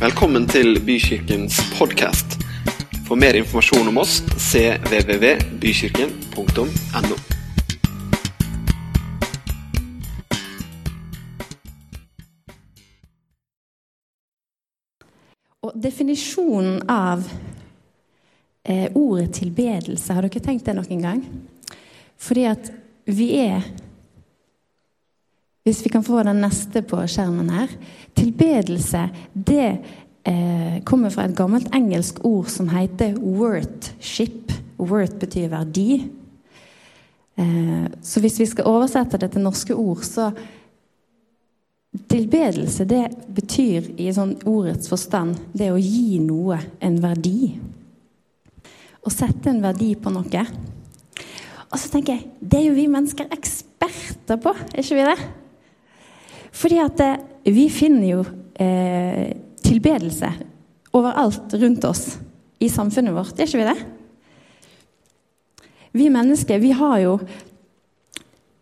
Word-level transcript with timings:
Velkommen 0.00 0.46
til 0.48 0.78
Bykirkens 0.80 1.58
podkast. 1.76 2.40
For 3.04 3.20
mer 3.20 3.36
informasjon 3.36 3.84
om 3.90 3.98
oss 4.00 4.22
cvvvbykirken.no. 4.32 7.16
Og 15.68 15.76
definisjonen 15.84 16.80
av 16.88 17.28
eh, 18.64 18.88
ordet 18.96 19.36
tilbedelse, 19.36 20.16
har 20.16 20.24
dere 20.24 20.40
tenkt 20.40 20.64
det 20.64 20.80
noen 20.80 21.04
gang? 21.04 21.20
Fordi 22.16 22.48
at 22.48 22.72
vi 23.04 23.36
er 23.44 23.68
Hvis 25.64 25.82
vi 25.84 25.92
kan 25.92 26.04
få 26.04 26.22
den 26.24 26.40
neste 26.40 26.82
på 26.82 27.02
skjermen 27.04 27.50
her. 27.52 27.72
Tilbedelse, 28.16 29.02
det 29.34 29.66
eh, 30.24 30.78
kommer 30.88 31.12
fra 31.12 31.26
et 31.28 31.36
gammelt 31.36 31.68
engelsk 31.76 32.22
ord 32.24 32.48
som 32.52 32.70
heter 32.72 33.18
worthship. 33.20 34.54
Worth 34.80 35.18
betyr 35.20 35.50
verdi. 35.52 36.00
Eh, 37.36 37.84
så 38.02 38.24
hvis 38.24 38.40
vi 38.40 38.48
skal 38.48 38.70
oversette 38.70 39.20
det 39.20 39.34
til 39.34 39.44
norske 39.44 39.76
ord, 39.76 40.04
så 40.06 40.30
Tilbedelse 41.90 42.84
det 42.86 43.02
betyr 43.34 43.88
i 43.98 44.12
sånn 44.14 44.36
ordets 44.46 44.86
forstand 44.86 45.40
det 45.58 45.72
å 45.74 45.78
gi 45.80 46.20
noe 46.22 46.60
en 46.78 47.00
verdi. 47.02 47.56
Å 49.02 49.10
sette 49.10 49.50
en 49.50 49.58
verdi 49.64 49.96
på 49.98 50.12
noe. 50.14 50.44
Og 51.66 51.76
så 51.82 51.90
tenker 51.90 52.14
jeg 52.14 52.30
det 52.38 52.60
er 52.60 52.66
jo 52.68 52.76
vi 52.78 52.86
mennesker 52.90 53.34
eksperter 53.34 54.38
på, 54.38 54.54
er 54.54 54.84
ikke 54.84 55.00
vi 55.00 55.08
det? 55.10 55.18
Fordi 56.52 56.80
at 56.82 57.02
eh, 57.04 57.20
vi 57.54 57.68
finner 57.72 58.06
jo 58.08 58.24
eh, 58.60 59.30
tilbedelse 59.64 60.32
overalt 60.96 61.54
rundt 61.60 61.86
oss 61.86 62.04
i 62.60 62.68
samfunnet 62.68 63.14
vårt, 63.14 63.38
er 63.38 63.48
ikke 63.48 63.62
vi 63.62 63.68
det? 63.70 63.78
Vi 65.96 66.10
mennesker 66.12 66.60
vi 66.62 66.74
har 66.76 66.98
jo 67.02 67.14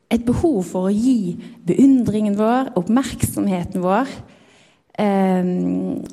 et 0.09 0.25
behov 0.25 0.63
for 0.71 0.89
å 0.89 0.95
gi 0.95 1.37
beundringen 1.69 2.37
vår, 2.39 2.71
oppmerksomheten 2.81 3.83
vår 3.85 4.09
eh, 5.01 5.51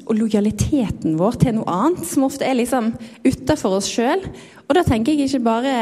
og 0.03 0.13
lojaliteten 0.17 1.15
vår 1.19 1.39
til 1.45 1.57
noe 1.59 1.77
annet, 1.77 2.03
som 2.09 2.27
ofte 2.27 2.47
er 2.47 2.59
liksom 2.59 2.91
utafor 3.23 3.77
oss 3.79 3.87
sjøl. 3.91 4.23
Og 4.65 4.75
da 4.75 4.83
tenker 4.87 5.15
jeg 5.15 5.29
ikke 5.29 5.45
bare 5.45 5.77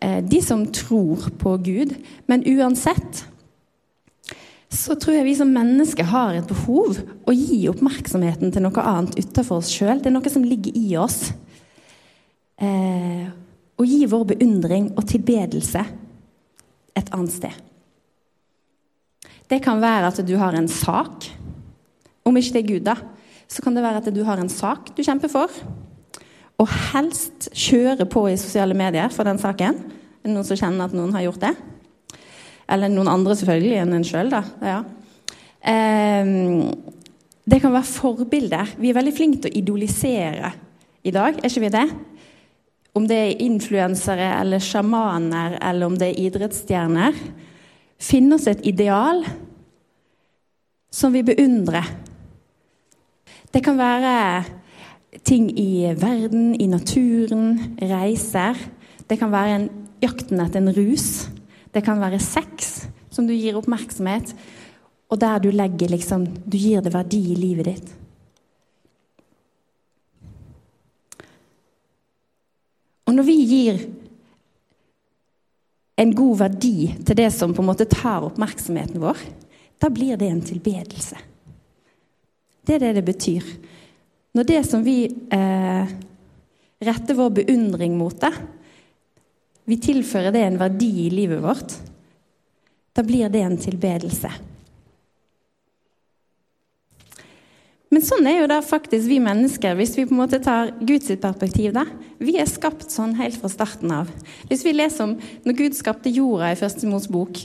eh, 0.00 0.20
de 0.24 0.40
som 0.44 0.64
tror 0.72 1.28
på 1.42 1.58
Gud, 1.64 1.92
men 2.30 2.46
uansett 2.48 3.26
så 4.72 4.94
tror 4.96 5.18
jeg 5.18 5.26
vi 5.26 5.34
som 5.36 5.50
mennesker 5.52 6.06
har 6.08 6.36
et 6.36 6.48
behov 6.48 6.96
å 7.28 7.34
gi 7.36 7.58
oppmerksomheten 7.68 8.54
til 8.54 8.64
noe 8.64 8.84
annet 8.88 9.18
utenfor 9.20 9.60
oss 9.60 9.72
sjøl. 9.72 10.00
Det 10.00 10.08
er 10.08 10.14
noe 10.14 10.32
som 10.32 10.46
ligger 10.46 10.76
i 10.78 10.94
oss. 10.96 11.34
Eh, 12.56 13.26
å 13.76 13.84
gi 13.84 14.00
vår 14.08 14.24
beundring 14.32 14.88
og 14.96 15.04
tilbedelse 15.10 15.82
et 16.96 17.12
annet 17.12 17.34
sted. 17.34 17.58
Det 19.50 19.60
kan 19.60 19.82
være 19.82 20.08
at 20.08 20.20
du 20.24 20.32
har 20.40 20.56
en 20.56 20.70
sak. 20.70 21.28
Om 22.24 22.38
ikke 22.38 22.54
det 22.54 22.62
er 22.62 22.70
Gud, 22.70 22.86
da, 22.86 22.96
så 23.50 23.64
kan 23.64 23.76
det 23.76 23.84
være 23.84 24.00
at 24.00 24.08
du 24.14 24.22
har 24.24 24.40
en 24.40 24.52
sak 24.52 24.94
du 24.96 25.02
kjemper 25.04 25.28
for. 25.32 25.52
Og 26.62 26.70
helst 26.92 27.50
kjøre 27.52 28.06
på 28.08 28.24
i 28.30 28.38
sosiale 28.40 28.76
medier 28.78 29.12
for 29.12 29.28
den 29.28 29.40
saken. 29.42 29.82
Er 30.22 30.30
det 30.30 30.32
noen 30.32 30.48
som 30.48 30.56
kjenner 30.56 30.88
at 30.88 30.96
noen 30.96 31.12
har 31.16 31.26
gjort 31.26 31.44
det? 31.44 31.52
Eller 32.72 32.92
noen 32.92 33.10
andre 33.12 33.36
selvfølgelig 33.36 33.78
enn 33.82 33.96
en 33.98 34.06
sjøl, 34.06 34.32
da. 34.32 34.42
Ja. 34.64 34.80
Um, 35.62 36.72
det 37.44 37.60
kan 37.62 37.74
være 37.74 37.90
forbilder. 37.90 38.74
Vi 38.78 38.90
er 38.90 38.96
veldig 38.96 39.14
flinke 39.14 39.42
til 39.42 39.52
å 39.52 39.58
idolisere 39.60 40.52
i 41.02 41.10
dag, 41.10 41.34
er 41.34 41.50
ikke 41.50 41.64
vi 41.64 41.72
det? 41.74 41.86
Om 42.94 43.06
det 43.08 43.18
er 43.18 43.40
influensere 43.42 44.28
eller 44.38 44.62
sjamaner 44.62 45.56
eller 45.58 45.88
om 45.88 45.96
det 45.98 46.12
er 46.12 46.20
idrettsstjerner. 46.28 47.16
Finne 48.02 48.36
oss 48.36 48.46
et 48.50 48.62
ideal 48.68 49.24
som 50.92 51.14
vi 51.14 51.24
beundrer. 51.26 51.88
Det 53.52 53.62
kan 53.64 53.80
være 53.80 54.14
ting 55.26 55.50
i 55.58 55.90
verden, 55.98 56.52
i 56.54 56.68
naturen, 56.70 57.76
reiser. 57.80 58.58
Det 59.08 59.18
kan 59.20 59.32
være 59.32 59.56
en 59.56 59.68
jakten 60.04 60.40
etter 60.44 60.62
en 60.62 60.74
rus. 60.76 61.26
Det 61.72 61.82
kan 61.84 62.00
være 62.00 62.20
sex 62.22 62.71
som 63.22 63.28
du 63.30 63.36
gir 63.38 63.54
oppmerksomhet, 63.54 64.34
og 65.12 65.20
der 65.20 65.42
du 65.42 65.50
legger 65.52 65.92
liksom 65.92 66.26
Du 66.42 66.56
gir 66.58 66.82
det 66.82 66.92
verdi 66.94 67.20
i 67.32 67.38
livet 67.38 67.68
ditt. 67.68 67.90
Og 73.06 73.14
når 73.14 73.26
vi 73.28 73.36
gir 73.44 73.82
en 76.00 76.14
god 76.16 76.38
verdi 76.40 76.88
til 77.04 77.18
det 77.18 77.28
som 77.34 77.52
på 77.54 77.62
en 77.62 77.68
måte 77.68 77.86
tar 77.86 78.24
oppmerksomheten 78.26 79.02
vår, 79.02 79.20
da 79.78 79.90
blir 79.92 80.16
det 80.16 80.30
en 80.30 80.42
tilbedelse. 80.42 81.18
Det 82.64 82.74
er 82.74 82.82
det 82.86 82.94
det 82.96 83.06
betyr. 83.06 83.44
Når 84.34 84.48
det 84.48 84.62
som 84.66 84.82
vi 84.82 85.04
eh, 85.06 85.94
retter 86.82 87.18
vår 87.18 87.30
beundring 87.42 87.94
mot 87.98 88.16
det, 88.18 88.32
vi 89.68 89.78
tilfører 89.78 90.32
det 90.34 90.46
en 90.46 90.58
verdi 90.58 90.92
i 91.04 91.10
livet 91.12 91.42
vårt, 91.44 91.76
da 92.92 93.04
blir 93.06 93.28
det 93.32 93.42
en 93.42 93.58
tilbedelse. 93.60 94.30
Men 97.92 98.00
sånn 98.00 98.24
er 98.24 98.38
jo 98.38 98.48
da 98.48 98.62
faktisk 98.64 99.04
vi 99.04 99.18
mennesker, 99.20 99.74
hvis 99.76 99.92
vi 99.98 100.06
på 100.08 100.14
en 100.14 100.22
måte 100.22 100.38
tar 100.40 100.70
Guds 100.80 101.10
perspektiv. 101.20 101.74
da. 101.76 101.84
Vi 102.18 102.38
er 102.40 102.48
skapt 102.48 102.88
sånn 102.90 103.12
helt 103.18 103.36
fra 103.36 103.50
starten 103.52 103.92
av. 103.92 104.08
Hvis 104.48 104.64
vi 104.64 104.72
leser 104.72 105.04
om 105.04 105.18
når 105.44 105.58
Gud 105.58 105.76
skapte 105.76 106.08
jorda 106.08 106.52
i 106.52 106.56
Første 106.56 106.88
Mors 106.88 107.08
bok, 107.08 107.36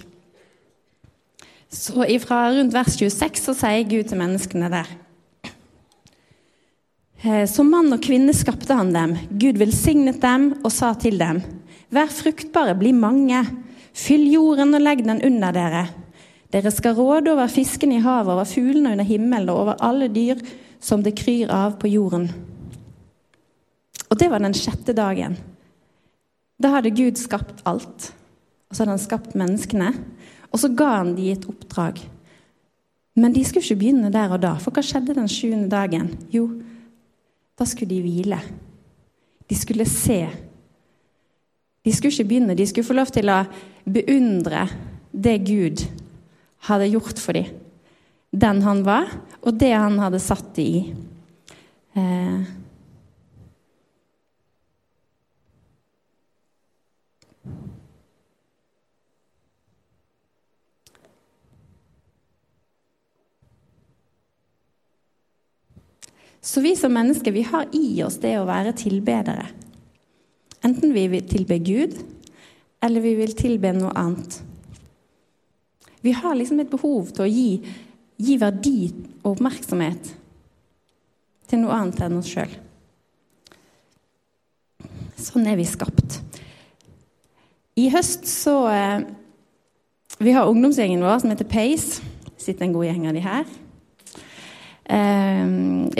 så 1.67 2.07
ifra 2.07 2.45
rundt 2.55 2.71
vers 2.71 2.95
26 2.95 3.43
så 3.43 3.53
sier 3.57 3.83
Gud 3.83 4.07
til 4.07 4.21
menneskene 4.21 4.69
der 4.71 4.87
Som 7.51 7.67
mann 7.73 7.91
og 7.91 7.99
kvinne 8.05 8.31
skapte 8.31 8.77
han 8.77 8.93
dem. 8.93 9.17
Gud 9.27 9.57
velsignet 9.59 10.21
dem 10.21 10.53
og 10.63 10.71
sa 10.71 10.93
til 10.93 11.17
dem.: 11.19 11.41
Vær 11.91 12.07
fruktbare, 12.07 12.77
bli 12.77 12.93
mange. 12.93 13.43
Fyll 13.97 14.27
jorden 14.29 14.75
og 14.77 14.83
legg 14.83 15.01
den 15.05 15.23
under 15.25 15.55
dere. 15.55 15.87
Dere 16.53 16.71
skal 16.71 16.95
råde 16.95 17.33
over 17.33 17.49
fiskene 17.51 17.97
i 17.97 18.03
havet, 18.03 18.31
over 18.35 18.47
fuglene 18.47 18.93
under 18.93 19.07
himmelen 19.07 19.49
og 19.51 19.63
over 19.63 19.81
alle 19.83 20.07
dyr 20.13 20.39
som 20.79 21.01
det 21.03 21.17
kryr 21.17 21.51
av 21.51 21.79
på 21.81 21.89
jorden. 21.91 22.29
Og 24.07 24.19
det 24.19 24.29
var 24.31 24.43
den 24.43 24.55
sjette 24.55 24.95
dagen. 24.95 25.35
Da 26.61 26.71
hadde 26.77 26.93
Gud 26.95 27.19
skapt 27.19 27.65
alt. 27.67 28.11
Og 28.69 28.75
så 28.75 28.83
hadde 28.83 28.95
han 28.95 29.03
skapt 29.03 29.35
menneskene. 29.37 29.91
Og 30.53 30.61
så 30.61 30.71
ga 30.71 30.93
han 31.01 31.15
dem 31.17 31.33
et 31.33 31.49
oppdrag. 31.49 31.99
Men 33.17 33.33
de 33.33 33.43
skulle 33.45 33.65
ikke 33.65 33.81
begynne 33.81 34.13
der 34.13 34.33
og 34.33 34.41
da. 34.45 34.53
For 34.61 34.71
hva 34.71 34.83
skjedde 34.85 35.17
den 35.17 35.29
sjuende 35.31 35.69
dagen? 35.71 36.11
Jo, 36.31 36.47
da 37.57 37.65
skulle 37.65 37.95
de 37.95 38.03
hvile. 38.05 38.39
De 39.49 39.57
skulle 39.57 39.87
se. 39.89 40.21
De 41.87 41.93
skulle 41.95 42.11
ikke 42.11 42.27
begynne. 42.27 42.55
De 42.59 42.67
skulle 42.67 42.83
få 42.83 42.97
lov 42.97 43.13
til 43.15 43.29
å 43.31 43.45
beundre 43.87 44.65
det 45.15 45.37
Gud 45.47 45.85
hadde 46.67 46.89
gjort 46.91 47.21
for 47.23 47.37
dem. 47.37 47.53
Den 48.35 48.59
han 48.65 48.83
var, 48.83 49.07
og 49.39 49.55
det 49.55 49.71
han 49.71 49.95
hadde 50.03 50.19
satt 50.19 50.49
dem 50.57 50.65
i. 50.67 50.81
Eh. 51.95 52.41
Så 66.43 66.61
vi 66.63 66.75
som 66.79 66.91
mennesker 66.91 67.31
vi 67.31 67.47
har 67.47 67.71
i 67.75 68.03
oss 68.03 68.19
det 68.19 68.35
å 68.39 68.45
være 68.47 68.75
tilbedere. 68.75 69.47
Enten 70.67 70.91
vi 70.93 71.05
vil 71.07 71.27
tilbe 71.29 71.59
Gud, 71.63 71.95
eller 72.83 73.03
vi 73.03 73.15
vil 73.17 73.33
tilbe 73.37 73.71
noe 73.75 73.93
annet. 73.95 74.41
Vi 76.03 76.13
har 76.15 76.35
liksom 76.35 76.59
et 76.61 76.71
behov 76.71 77.11
til 77.15 77.25
å 77.25 77.29
gi, 77.31 77.49
gi 78.21 78.37
verdi 78.41 78.79
og 79.23 79.35
oppmerksomhet 79.35 80.11
til 81.47 81.61
noe 81.63 81.75
annet 81.77 82.01
enn 82.03 82.17
oss 82.19 82.31
sjøl. 82.31 82.51
Sånn 85.17 85.47
er 85.49 85.57
vi 85.57 85.65
skapt. 85.67 86.19
I 87.77 87.87
høst 87.93 88.25
så 88.29 88.57
eh, 88.71 89.07
Vi 90.17 90.33
har 90.33 90.49
ungdomsgjengen 90.49 91.03
vår 91.05 91.19
som 91.21 91.31
heter 91.33 91.49
Pace. 91.49 92.01
sitter 92.37 92.65
en 92.65 92.73
god 92.73 92.87
gjeng 92.87 93.07
av 93.09 93.17
de 93.17 93.23
her. 93.25 93.49
Eh, 94.85 95.49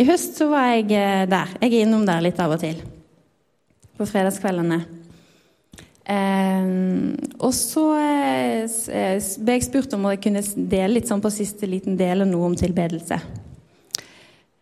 I 0.01 0.05
høst 0.07 0.37
så 0.39 0.49
var 0.51 0.71
jeg 0.73 0.91
eh, 0.91 1.25
der. 1.29 1.57
Jeg 1.61 1.73
er 1.73 1.81
innom 1.85 2.05
der 2.07 2.23
litt 2.25 2.39
av 2.41 2.55
og 2.57 2.61
til. 2.63 2.81
På 3.97 4.05
fredagskveldene. 4.05 4.79
Eh, 6.07 6.69
og 7.43 7.51
så 7.51 7.83
uh, 7.97 9.17
ble 9.43 9.57
jeg 9.57 9.65
spurt 9.65 9.95
om 9.97 10.05
jeg 10.07 10.21
kunne 10.23 10.43
dele 10.55 10.93
litt 10.95 11.09
sånn 11.09 11.23
på 11.23 11.33
siste 11.33 11.67
liten 11.67 11.97
del 11.99 12.23
noe 12.29 12.47
om 12.47 12.55
tilbedelse. 12.55 13.19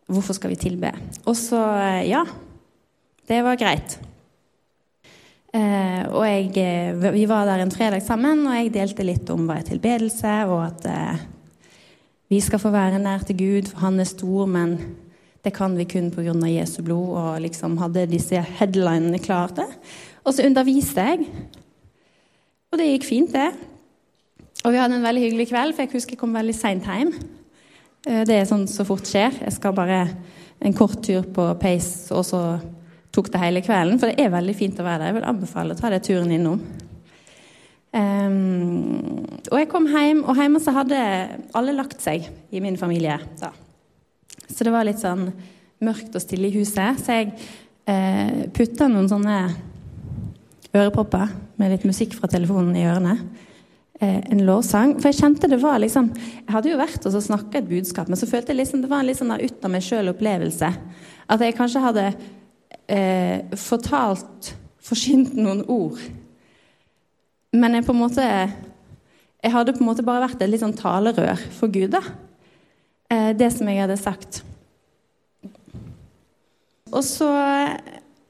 hvorfor 0.07 0.37
skal 0.37 0.53
vi 0.53 0.59
tilbe? 0.61 0.91
Og 1.25 1.35
så 1.37 1.61
eh, 1.81 2.09
ja, 2.09 2.23
det 3.27 3.41
var 3.45 3.57
greit. 3.57 3.97
Eh, 5.55 6.03
og 6.11 6.25
jeg, 6.27 6.51
eh, 6.59 7.13
vi 7.13 7.23
var 7.29 7.45
der 7.47 7.63
en 7.63 7.71
fredag 7.71 8.03
sammen, 8.03 8.43
og 8.47 8.57
jeg 8.57 8.73
delte 8.75 9.05
litt 9.07 9.29
om 9.31 9.47
hva 9.47 9.59
er 9.61 9.69
tilbedelse, 9.69 10.33
og 10.51 10.65
at 10.65 10.87
eh, 10.91 11.23
vi 12.33 12.41
skal 12.43 12.59
få 12.59 12.73
være 12.73 12.99
nær 12.99 13.23
til 13.23 13.39
Gud, 13.39 13.71
for 13.71 13.85
han 13.85 13.99
er 14.01 14.09
stor, 14.09 14.49
men 14.51 14.75
det 15.45 15.53
kan 15.53 15.75
vi 15.77 15.85
kun 15.85 16.09
pga. 16.13 16.33
Jesu 16.49 16.81
blod, 16.81 17.13
og 17.21 17.41
liksom 17.43 17.77
hadde 17.77 18.07
disse 18.09 18.41
headlinene 18.57 19.21
klare. 19.21 19.67
Og 20.25 20.33
så 20.33 20.47
underviste 20.47 21.05
jeg, 21.05 21.27
og 22.71 22.79
det 22.81 22.89
gikk 22.89 23.05
fint, 23.07 23.35
det. 23.35 23.51
Og 24.65 24.73
vi 24.73 24.79
hadde 24.81 24.97
en 24.97 25.05
veldig 25.05 25.21
hyggelig 25.21 25.49
kveld, 25.51 25.75
for 25.75 25.85
jeg 25.85 25.93
husker 25.93 26.15
jeg 26.15 26.21
kom 26.23 26.33
veldig 26.33 26.55
seint 26.57 26.87
hjem. 26.89 27.13
Eh, 28.07 28.23
det 28.25 28.39
er 28.39 28.47
sånn 28.49 28.65
så 28.67 28.83
fort 28.87 29.05
skjer. 29.05 29.37
Jeg 29.45 29.53
skal 29.53 29.75
bare 29.77 29.99
en 30.65 30.75
kort 30.75 30.97
tur 31.05 31.27
på 31.35 31.45
Pace, 31.61 32.09
og 32.15 32.25
så 32.25 32.41
tok 33.15 33.29
det 33.31 33.43
hele 33.43 33.61
kvelden. 33.63 34.01
For 34.01 34.09
det 34.09 34.25
er 34.25 34.33
veldig 34.33 34.55
fint 34.57 34.81
å 34.81 34.87
være 34.87 35.03
der. 35.03 35.11
Jeg 35.11 35.19
vil 35.19 35.29
anbefale 35.29 35.75
å 35.75 35.79
ta 35.79 35.93
det 35.93 36.01
turen 36.07 36.33
innom. 36.33 36.63
Um, 37.95 39.21
og 39.53 39.59
jeg 39.61 39.69
kom 39.71 39.85
hjem, 39.87 40.25
og 40.25 40.41
hjemme 40.41 40.59
så 40.59 40.73
hadde 40.75 40.97
alle 41.55 41.77
lagt 41.77 42.01
seg 42.03 42.25
i 42.51 42.63
min 42.63 42.75
familie 42.81 43.21
da. 43.39 43.53
Så 44.49 44.65
det 44.65 44.73
var 44.73 44.87
litt 44.87 45.01
sånn 45.01 45.29
mørkt 45.85 46.15
og 46.15 46.23
stille 46.23 46.49
i 46.49 46.57
huset. 46.57 47.01
Så 47.01 47.19
jeg 47.19 47.31
eh, 47.89 48.45
putta 48.55 48.89
noen 48.91 49.09
sånne 49.11 49.39
ørepropper 50.75 51.31
med 51.59 51.71
litt 51.71 51.87
musikk 51.87 52.15
fra 52.17 52.29
telefonen 52.31 52.75
i 52.77 52.85
ørene. 52.87 53.15
Eh, 54.01 54.19
en 54.31 54.43
lovsang. 54.47 54.97
For 54.99 55.11
jeg 55.11 55.21
kjente 55.21 55.47
det 55.51 55.61
var 55.61 55.79
liksom 55.79 56.09
Jeg 56.17 56.51
hadde 56.51 56.71
jo 56.73 56.79
vært 56.81 57.05
og 57.07 57.15
snakka 57.15 57.61
et 57.61 57.69
budskap, 57.69 58.11
men 58.11 58.19
så 58.19 58.27
følte 58.27 58.51
jeg 58.51 58.63
liksom 58.63 58.83
det 58.83 58.91
var 58.91 59.03
en 59.03 59.09
litt 59.09 59.21
sånn 59.21 59.31
ut 59.31 59.65
av 59.65 59.71
meg 59.71 59.85
sjøl-opplevelse. 59.85 60.71
At 61.31 61.41
jeg 61.41 61.57
kanskje 61.57 61.83
hadde 61.85 62.05
eh, 62.91 63.41
fortalt 63.57 64.55
Forsynt 64.85 65.31
noen 65.33 65.63
ord. 65.71 65.97
Men 67.55 67.73
jeg 67.73 67.85
på 67.87 67.93
en 67.95 68.01
måte 68.03 68.25
Jeg 68.25 69.53
hadde 69.53 69.73
på 69.73 69.81
en 69.81 69.87
måte 69.87 70.05
bare 70.05 70.27
vært 70.27 70.43
et 70.43 70.51
litt 70.51 70.61
sånn 70.61 70.75
talerør 70.77 71.41
for 71.57 71.73
Gud, 71.73 71.95
da. 71.95 72.03
Eh, 73.11 73.31
det 73.37 73.51
som 73.53 73.69
jeg 73.69 73.81
hadde 73.83 73.97
sagt. 74.01 74.41
Og 76.91 77.03
så, 77.05 77.29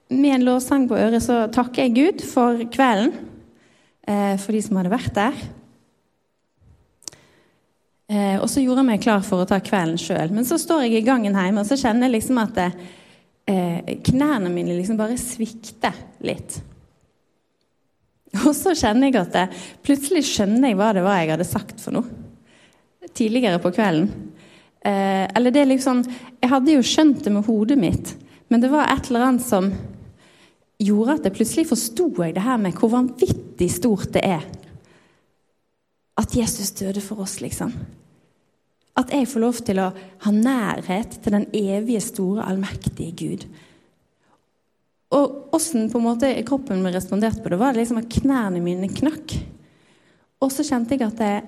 med 0.10 0.34
en 0.34 0.48
lovsang 0.48 0.88
på 0.90 0.98
øret, 0.98 1.24
så 1.24 1.46
takker 1.54 1.86
jeg 1.86 1.96
Gud 1.96 2.26
for 2.28 2.66
kvelden. 2.72 3.14
Eh, 4.06 4.36
for 4.42 4.54
de 4.54 4.62
som 4.62 4.78
hadde 4.80 4.94
vært 4.94 5.16
der. 5.16 5.40
Eh, 8.06 8.36
og 8.38 8.46
så 8.52 8.62
gjorde 8.62 8.84
jeg 8.84 8.92
meg 8.92 9.02
klar 9.02 9.24
for 9.26 9.42
å 9.42 9.50
ta 9.50 9.62
kvelden 9.64 9.98
sjøl. 10.02 10.34
Men 10.36 10.46
så 10.46 10.60
står 10.62 10.86
jeg 10.86 11.00
i 11.00 11.08
gangen 11.08 11.34
hjemme, 11.34 11.64
og 11.64 11.70
så 11.70 11.80
kjenner 11.80 12.10
jeg 12.10 12.20
liksom 12.20 12.42
at 12.44 12.62
knærne 13.46 14.50
mine 14.50 14.74
liksom 14.74 14.98
bare 14.98 15.20
svikter 15.22 15.94
litt. 16.26 16.56
Og 18.42 18.56
så 18.58 18.74
kjenner 18.74 19.12
jeg 19.12 19.20
at 19.20 19.36
jeg, 19.38 19.60
plutselig 19.86 20.24
skjønner 20.26 20.72
jeg 20.72 20.80
hva 20.80 20.88
det 20.98 21.04
var 21.06 21.20
jeg 21.22 21.30
hadde 21.36 21.46
sagt 21.46 21.84
for 21.84 21.94
noe 21.94 22.24
tidligere 23.16 23.62
på 23.62 23.72
kvelden. 23.76 24.10
Eh, 24.86 25.26
eller 25.34 25.52
det 25.52 25.66
liksom 25.66 26.04
Jeg 26.06 26.52
hadde 26.52 26.76
jo 26.76 26.86
skjønt 26.86 27.24
det 27.26 27.34
med 27.34 27.48
hodet 27.48 27.78
mitt, 27.82 28.14
men 28.54 28.62
det 28.62 28.70
var 28.70 28.92
et 28.92 29.10
eller 29.10 29.26
annet 29.26 29.46
som 29.46 29.72
gjorde 30.78 31.16
at 31.18 31.26
jeg 31.26 31.34
plutselig 31.38 31.70
forsto 31.72 32.10
jeg 32.20 32.36
det 32.36 32.44
her 32.46 32.60
med 32.62 32.76
hvor 32.78 32.92
vanvittig 32.92 33.70
stort 33.72 34.12
det 34.14 34.22
er 34.28 34.44
at 36.16 36.36
Jesus 36.36 36.72
døde 36.80 37.04
for 37.04 37.24
oss, 37.26 37.40
liksom. 37.44 37.74
At 38.96 39.12
jeg 39.12 39.28
får 39.28 39.44
lov 39.44 39.58
til 39.68 39.82
å 39.84 39.90
ha 40.24 40.32
nærhet 40.32 41.18
til 41.24 41.36
den 41.36 41.48
evige, 41.52 42.00
store, 42.04 42.46
allmektige 42.48 43.12
Gud. 43.20 43.44
Og 45.16 45.56
åssen 45.56 45.90
kroppen 45.92 46.84
min 46.84 46.96
responderte 46.96 47.44
på 47.44 47.52
det, 47.52 47.60
var 47.60 47.76
det 47.76 47.84
liksom 47.84 48.00
at 48.00 48.12
knærne 48.12 48.64
mine 48.64 48.88
knakk. 48.92 49.36
Og 50.44 50.52
så 50.52 50.64
kjente 50.68 50.96
jeg 50.96 51.04
at 51.08 51.20
jeg, 51.24 51.44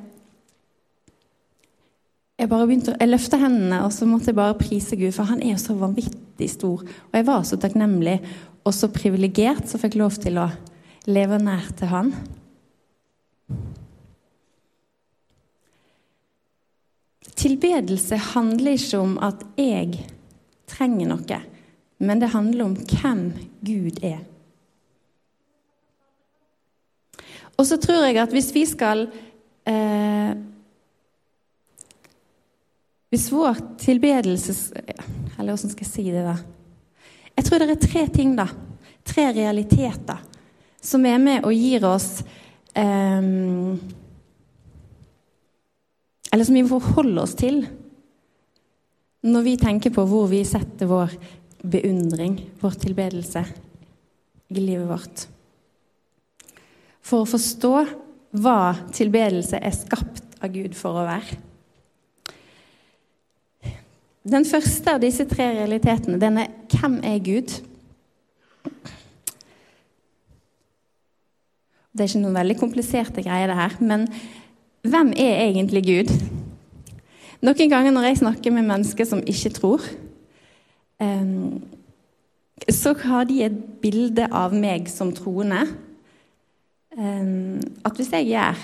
jeg 2.37 2.49
bare 2.51 2.67
begynte, 2.69 2.93
jeg 2.99 3.09
løfta 3.09 3.39
hendene 3.41 3.81
og 3.85 3.93
så 3.95 4.05
måtte 4.05 4.29
jeg 4.29 4.37
bare 4.37 4.57
prise 4.59 4.97
Gud, 4.99 5.11
for 5.15 5.25
han 5.29 5.41
er 5.41 5.55
jo 5.55 5.61
så 5.61 5.73
vanvittig 5.77 6.49
stor. 6.53 6.83
Og 6.85 7.17
jeg 7.17 7.25
var 7.25 7.45
så 7.47 7.57
takknemlig 7.57 8.19
og 8.67 8.75
så 8.75 8.91
privilegert 8.93 9.65
som 9.69 9.81
fikk 9.81 9.97
lov 9.97 10.19
til 10.21 10.37
å 10.41 10.49
leve 11.09 11.39
nær 11.41 11.71
til 11.79 11.89
han. 11.89 12.11
Tilbedelse 17.37 18.17
handler 18.33 18.77
ikke 18.77 19.01
om 19.01 19.17
at 19.23 19.41
jeg 19.57 20.05
trenger 20.69 21.09
noe, 21.09 21.39
men 21.97 22.21
det 22.21 22.33
handler 22.33 22.65
om 22.67 22.75
hvem 22.77 23.23
Gud 23.65 24.01
er. 24.05 24.19
Og 27.57 27.65
så 27.65 27.79
tror 27.81 28.05
jeg 28.05 28.19
at 28.21 28.33
hvis 28.33 28.51
vi 28.53 28.65
skal 28.69 29.07
eh, 29.65 30.36
hvis 33.13 33.29
vår 33.31 33.59
tilbedelses... 33.79 34.71
Eller 34.75 35.53
hvordan 35.53 35.71
skal 35.71 35.85
jeg 35.85 35.91
si 35.91 36.07
det, 36.11 36.23
da? 36.25 36.35
Jeg 37.37 37.45
tror 37.45 37.61
det 37.61 37.69
er 37.75 37.83
tre 37.83 38.03
ting, 38.13 38.33
da. 38.37 38.47
Tre 39.07 39.29
realiteter 39.35 40.23
som 40.83 41.05
er 41.07 41.19
med 41.21 41.45
og 41.47 41.55
gir 41.55 41.83
oss 41.87 42.21
um, 42.77 43.77
Eller 46.31 46.45
som 46.45 46.57
vi 46.57 46.63
forholder 46.69 47.23
oss 47.23 47.35
til 47.39 47.63
når 49.27 49.43
vi 49.43 49.55
tenker 49.59 49.91
på 49.91 50.05
hvor 50.07 50.27
vi 50.31 50.43
setter 50.47 50.87
vår 50.87 51.15
beundring, 51.67 52.37
vår 52.61 52.77
tilbedelse, 52.79 53.41
i 54.53 54.61
livet 54.61 54.87
vårt. 54.87 55.23
For 57.03 57.25
å 57.25 57.27
forstå 57.27 57.73
hva 58.39 58.59
tilbedelse 58.93 59.59
er 59.59 59.75
skapt 59.75 60.37
av 60.39 60.53
Gud 60.53 60.77
for 60.77 61.01
å 61.01 61.07
være. 61.09 61.41
Den 64.27 64.43
første 64.43 64.91
av 64.91 64.99
disse 64.99 65.23
tre 65.29 65.45
realitetene, 65.55 66.17
den 66.19 66.41
er 66.41 66.49
hvem 66.73 66.97
er 67.05 67.19
Gud? 67.23 67.53
Det 71.95 72.03
er 72.03 72.09
ikke 72.09 72.23
noen 72.25 72.35
veldig 72.35 72.57
kompliserte 72.59 73.23
greier, 73.23 73.47
det 73.47 73.55
her. 73.55 73.77
Men 73.79 74.03
hvem 74.83 75.13
er 75.15 75.45
egentlig 75.45 75.83
Gud? 75.87 76.11
Noen 77.45 77.71
ganger 77.71 77.95
når 77.95 78.09
jeg 78.09 78.19
snakker 78.23 78.51
med 78.51 78.67
mennesker 78.67 79.07
som 79.07 79.23
ikke 79.23 79.53
tror, 79.55 79.85
ehm, 80.99 81.63
så 82.67 82.93
har 83.05 83.29
de 83.29 83.39
et 83.45 83.57
bilde 83.81 84.27
av 84.27 84.51
meg 84.51 84.91
som 84.91 85.13
troende. 85.15 85.63
Ehm, 86.97 87.63
at 87.85 87.95
hvis 87.95 88.11
jeg 88.11 88.33
gjør, 88.33 88.59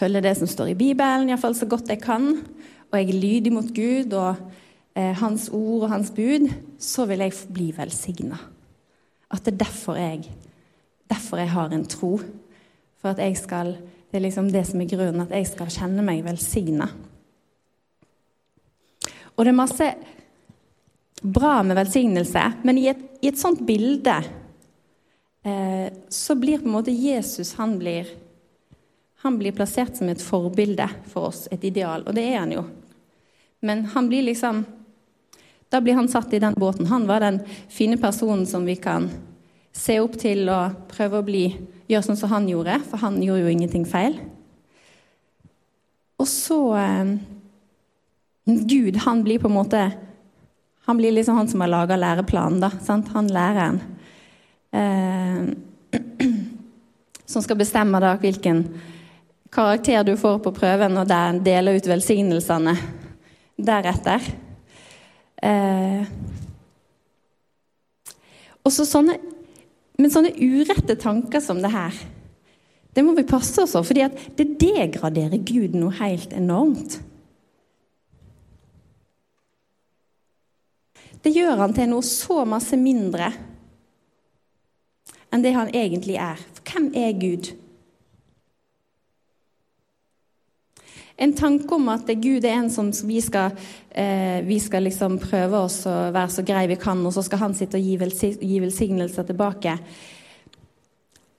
følger 0.00 0.24
det 0.24 0.36
som 0.40 0.48
står 0.48 0.72
i 0.72 0.80
Bibelen, 0.80 1.28
iallfall 1.28 1.58
så 1.58 1.68
godt 1.68 1.92
jeg 1.92 2.00
kan, 2.00 2.38
og 2.88 2.98
jeg 2.98 3.08
er 3.08 3.20
lydig 3.20 3.52
mot 3.52 3.68
Gud 3.76 4.16
og 4.16 4.36
eh, 4.94 5.12
Hans 5.20 5.48
ord 5.52 5.86
og 5.86 5.90
Hans 5.92 6.10
bud, 6.14 6.48
så 6.78 7.06
vil 7.10 7.24
jeg 7.24 7.36
bli 7.52 7.70
velsigna. 7.76 8.38
At 9.32 9.44
det 9.44 9.54
er 9.54 9.64
derfor 9.64 9.96
jeg, 9.96 10.26
derfor 11.08 11.40
jeg 11.40 11.52
har 11.54 11.72
en 11.72 11.86
tro. 11.88 12.18
For 13.00 13.12
at 13.12 13.22
jeg 13.22 13.36
skal 13.40 13.76
Det 14.12 14.18
er 14.18 14.26
liksom 14.26 14.50
det 14.52 14.66
som 14.68 14.80
er 14.80 14.90
grunnen, 14.90 15.22
at 15.22 15.30
jeg 15.32 15.46
skal 15.48 15.70
kjenne 15.72 16.02
meg 16.04 16.18
velsigna. 16.20 16.84
Og 19.32 19.46
det 19.46 19.48
er 19.48 19.56
masse 19.56 19.86
bra 21.22 21.62
med 21.62 21.78
velsignelse, 21.78 22.42
men 22.62 22.76
i 22.76 22.90
et, 22.90 23.00
i 23.24 23.30
et 23.30 23.40
sånt 23.40 23.62
bilde 23.64 24.18
eh, 25.48 25.88
så 26.12 26.36
blir 26.36 26.60
på 26.60 26.68
en 26.68 26.74
måte 26.74 26.92
Jesus 26.92 27.54
han 27.56 27.78
blir, 27.80 28.10
han 29.24 29.38
blir 29.40 29.56
plassert 29.56 29.96
som 29.96 30.12
et 30.12 30.20
forbilde 30.20 30.90
for 31.08 31.30
oss, 31.30 31.46
et 31.48 31.64
ideal. 31.64 32.04
Og 32.04 32.12
det 32.12 32.26
er 32.26 32.40
han 32.42 32.52
jo. 32.52 32.66
Men 33.64 33.86
han 33.94 34.12
blir 34.12 34.28
liksom 34.28 34.64
da 35.72 35.80
blir 35.80 35.96
han 35.96 36.08
satt 36.08 36.32
i 36.36 36.38
den 36.38 36.54
båten. 36.56 36.86
Han 36.86 37.06
var 37.08 37.24
den 37.24 37.40
fine 37.72 37.96
personen 37.96 38.46
som 38.46 38.66
vi 38.68 38.76
kan 38.76 39.08
se 39.72 39.96
opp 40.04 40.18
til 40.20 40.44
og 40.52 40.84
prøve 40.92 41.22
å 41.22 41.24
bli, 41.24 41.46
gjøre 41.88 42.04
sånn 42.04 42.18
som 42.20 42.32
han 42.34 42.48
gjorde, 42.50 42.76
for 42.90 43.00
han 43.00 43.16
gjorde 43.24 43.46
jo 43.46 43.52
ingenting 43.54 43.86
feil. 43.88 44.18
Og 46.20 46.28
så 46.28 46.58
eh, 46.76 47.14
Gud, 48.44 49.00
han 49.06 49.22
blir 49.24 49.40
på 49.42 49.48
en 49.48 49.54
måte 49.54 49.82
Han 50.82 50.98
blir 50.98 51.12
liksom 51.14 51.36
han 51.38 51.48
som 51.48 51.60
har 51.62 51.70
laga 51.70 51.96
læreplanen, 51.96 52.58
da. 52.58 52.72
Sant? 52.82 53.06
Han 53.14 53.28
læreren. 53.30 53.76
Eh, 54.74 55.44
som 57.32 57.42
skal 57.42 57.56
bestemme 57.60 58.00
da 58.02 58.16
hvilken 58.18 58.64
karakter 59.54 60.02
du 60.02 60.16
får 60.18 60.40
på 60.42 60.52
prøven, 60.56 60.98
og 60.98 61.06
der 61.06 61.38
deler 61.38 61.78
ut 61.78 61.86
velsignelsene 61.86 62.74
deretter. 63.62 64.26
Eh, 65.42 66.08
også 68.62 68.86
sånne, 68.86 69.18
Men 69.98 70.10
sånne 70.10 70.32
urette 70.40 70.96
tanker 70.98 71.42
som 71.44 71.60
det 71.62 71.70
her, 71.70 71.94
det 72.96 73.02
må 73.04 73.12
vi 73.14 73.26
passe 73.28 73.60
oss 73.62 73.74
for, 73.76 73.86
fordi 73.86 74.06
det 74.38 74.46
degraderer 74.58 75.42
Gud 75.46 75.76
noe 75.76 75.92
helt 75.98 76.32
enormt. 76.34 76.96
det 81.22 81.32
gjør 81.36 81.60
han 81.60 81.74
til 81.74 81.90
noe 81.90 82.04
så 82.06 82.42
masse 82.48 82.78
mindre 82.78 83.30
enn 85.32 85.44
det 85.44 85.54
han 85.56 85.70
egentlig 85.72 86.18
er. 86.20 86.40
For 86.58 86.74
hvem 86.74 86.90
er 86.98 87.14
Gud? 87.16 87.52
En 91.16 91.34
tanke 91.36 91.74
om 91.76 91.90
at 91.92 92.08
Gud 92.22 92.44
er 92.44 92.56
en 92.56 92.70
som 92.72 92.88
vi 93.06 93.20
skal, 93.20 93.52
eh, 93.90 94.40
vi 94.46 94.58
skal 94.58 94.82
liksom 94.88 95.18
prøve 95.18 95.60
oss 95.66 95.84
å 95.86 96.12
være 96.12 96.30
så 96.30 96.44
grei 96.46 96.66
vi 96.66 96.76
kan, 96.80 97.04
og 97.06 97.12
så 97.12 97.22
skal 97.22 97.38
han 97.38 97.54
sitte 97.54 97.76
og 97.76 97.84
gi 98.40 98.60
velsignelser 98.60 99.28
tilbake. 99.28 99.78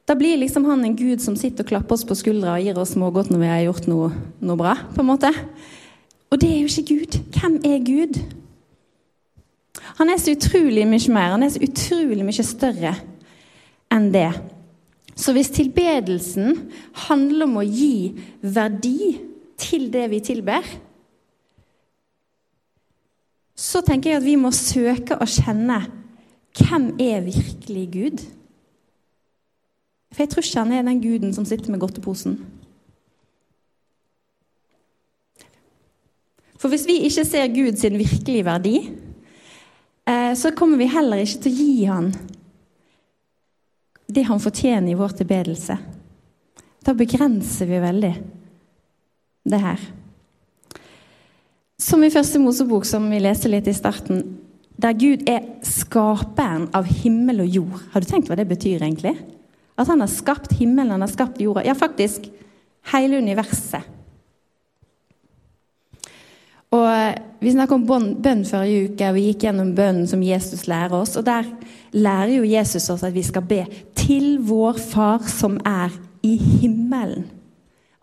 Da 0.06 0.15
blir 0.20 0.38
liksom 0.38 0.65
han 0.65 0.84
en 0.84 0.96
gud 1.00 1.22
som 1.24 1.36
sitter 1.39 1.63
og 1.63 1.70
klapper 1.70 1.96
oss 1.96 2.03
på 2.03 2.18
skuldra 2.20 2.58
og 2.58 2.65
gir 2.65 2.77
oss 2.80 2.92
smågodt 2.98 3.32
når 3.32 3.39
vi 3.39 3.51
har 3.51 3.62
gjort 3.63 3.88
noe, 3.88 4.12
noe 4.44 4.60
bra. 4.60 4.75
på 4.96 5.00
en 5.00 5.08
måte. 5.08 5.32
Og 6.30 6.42
det 6.42 6.50
er 6.50 6.60
jo 6.60 6.68
ikke 6.68 6.96
Gud. 6.96 7.20
Hvem 7.32 7.56
er 7.63 7.86
Gud? 7.88 8.20
Han 9.98 10.10
er 10.10 10.18
så 10.18 10.34
utrolig 10.36 10.86
mye 10.89 11.13
mer. 11.13 11.32
Han 11.32 11.44
er 11.44 11.53
så 11.53 11.62
utrolig 11.63 12.25
mye 12.25 12.46
større 12.46 12.96
enn 13.94 14.10
det. 14.12 14.32
Så 15.15 15.32
hvis 15.36 15.53
tilbedelsen 15.53 16.58
handler 17.08 17.46
om 17.46 17.60
å 17.62 17.68
gi 17.68 18.15
verdi 18.42 19.13
til 19.63 19.88
det 19.93 20.10
vi 20.12 20.20
tilber, 20.24 20.65
så 23.55 23.84
tenker 23.86 24.12
jeg 24.12 24.22
at 24.22 24.25
vi 24.25 24.38
må 24.39 24.51
søke 24.55 25.17
å 25.22 25.27
kjenne 25.29 25.79
hvem 26.58 26.89
er 27.01 27.24
virkelig 27.25 27.86
Gud? 27.93 28.24
For 30.13 30.24
jeg 30.24 30.29
tror 30.29 30.46
ikke 30.46 30.65
han 30.65 30.74
er 30.77 30.86
den 30.86 31.01
guden 31.01 31.34
som 31.34 31.46
sitter 31.50 31.74
med 31.74 31.82
godteposen. 31.82 32.36
For 36.62 36.72
hvis 36.72 36.86
vi 36.88 37.01
ikke 37.08 37.25
ser 37.27 37.50
Gud 37.51 37.79
sin 37.79 37.98
virkelige 38.00 38.46
verdi, 38.46 38.75
eh, 40.08 40.32
så 40.38 40.53
kommer 40.55 40.77
vi 40.79 40.91
heller 40.93 41.24
ikke 41.24 41.41
til 41.43 41.51
å 41.51 41.58
gi 41.58 41.89
han 41.89 42.13
det 44.13 44.27
han 44.27 44.39
fortjener 44.39 44.93
i 44.93 45.00
vår 45.00 45.17
tilbedelse. 45.17 45.77
Da 46.86 46.93
begrenser 46.93 47.67
vi 47.67 47.82
veldig 47.82 48.13
det 49.50 49.60
her. 49.60 49.82
Som 51.80 52.04
i 52.04 52.12
første 52.14 52.40
Mosebok, 52.40 52.86
som 52.88 53.10
vi 53.12 53.20
leste 53.20 53.52
litt 53.52 53.68
i 53.68 53.76
starten, 53.76 54.24
der 54.80 54.96
Gud 54.98 55.26
er 55.30 55.46
skaperen 55.68 56.70
av 56.76 56.88
himmel 56.90 57.44
og 57.44 57.58
jord. 57.60 57.82
Har 57.94 58.02
du 58.02 58.10
tenkt 58.10 58.30
hva 58.32 58.38
det 58.40 58.48
betyr, 58.50 58.82
egentlig? 58.82 59.18
At 59.78 59.90
han 59.90 60.02
har 60.04 60.12
skapt 60.12 60.54
himmelen, 60.60 60.94
han 60.96 61.04
har 61.04 61.12
skapt 61.12 61.42
jorda. 61.42 61.66
Ja, 61.66 61.76
faktisk 61.78 62.30
hele 62.94 63.18
universet. 63.18 63.90
Og 66.74 66.90
Vi 67.44 67.52
snakket 67.52 67.76
om 67.76 68.14
bønn 68.24 68.46
forrige 68.48 68.86
uke, 68.88 69.08
og 69.10 69.18
vi 69.18 69.26
gikk 69.26 69.42
gjennom 69.44 69.74
bønnen 69.76 70.06
som 70.08 70.22
Jesus 70.24 70.64
lærer 70.72 70.94
oss. 70.96 71.18
og 71.20 71.26
Der 71.28 71.44
lærer 71.92 72.38
jo 72.38 72.44
Jesus 72.48 72.90
oss 72.90 73.04
at 73.04 73.14
vi 73.14 73.22
skal 73.22 73.44
be 73.44 73.66
til 74.00 74.38
vår 74.40 74.80
Far 74.80 75.28
som 75.28 75.58
er 75.68 75.92
i 76.24 76.38
himmelen. 76.38 77.26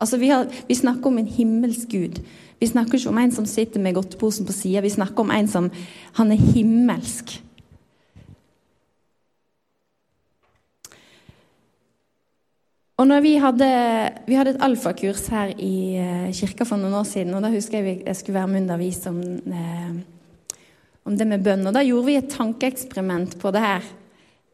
Altså, 0.00 0.16
vi, 0.16 0.30
har, 0.32 0.48
vi 0.68 0.74
snakker 0.74 1.10
om 1.10 1.18
en 1.20 1.28
himmelsk 1.28 1.92
Gud. 1.92 2.22
Vi 2.60 2.66
snakker 2.66 2.98
ikke 2.98 3.12
om 3.12 3.20
en 3.20 3.32
som 3.32 3.46
sitter 3.48 3.80
med 3.80 3.94
godteposen 3.96 4.48
på 4.48 4.56
sida. 4.56 4.82
Vi 4.84 4.92
snakker 4.92 5.24
om 5.24 5.30
en 5.32 5.48
som 5.48 5.70
han 6.16 6.32
er 6.32 6.40
himmelsk. 6.54 7.38
Og 13.00 13.06
når 13.08 13.22
vi 13.24 13.36
hadde, 13.40 13.68
vi 14.28 14.36
hadde 14.36 14.52
et 14.52 14.64
alfakurs 14.64 15.22
her 15.32 15.54
i 15.56 15.96
uh, 15.96 16.26
kirka 16.36 16.66
for 16.68 16.76
noen 16.76 16.98
år 16.98 17.06
siden, 17.08 17.32
og 17.32 17.40
da 17.40 17.48
husker 17.48 17.80
jeg 17.80 18.02
jeg 18.04 18.18
skulle 18.18 18.36
være 18.36 18.50
med 18.52 18.60
undervist 18.66 19.06
om, 19.08 19.22
eh, 19.56 19.94
om 21.08 21.16
det 21.16 21.26
med 21.26 21.44
bønn. 21.44 21.64
Og 21.64 21.72
da 21.72 21.80
gjorde 21.86 22.10
vi 22.10 22.18
et 22.20 22.28
tankeeksperiment 22.28 23.38
på 23.40 23.52
det 23.56 23.64
her. 23.64 23.88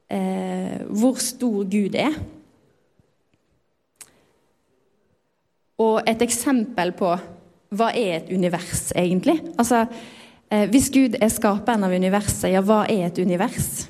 Eh, 0.07 0.79
hvor 0.87 1.19
stor 1.19 1.67
Gud 1.67 1.99
er. 1.99 2.15
Og 5.83 5.96
et 6.07 6.23
eksempel 6.23 6.93
på 6.97 7.11
hva 7.77 7.91
er 7.91 8.21
et 8.21 8.31
univers, 8.31 8.93
egentlig? 8.97 9.41
Altså, 9.59 9.87
Hvis 10.47 10.93
Gud 10.95 11.17
er 11.19 11.29
skaperen 11.29 11.83
av 11.83 11.91
universet, 11.91 12.53
ja, 12.53 12.61
hva 12.63 12.85
er 12.87 13.09
et 13.09 13.19
univers? 13.19 13.89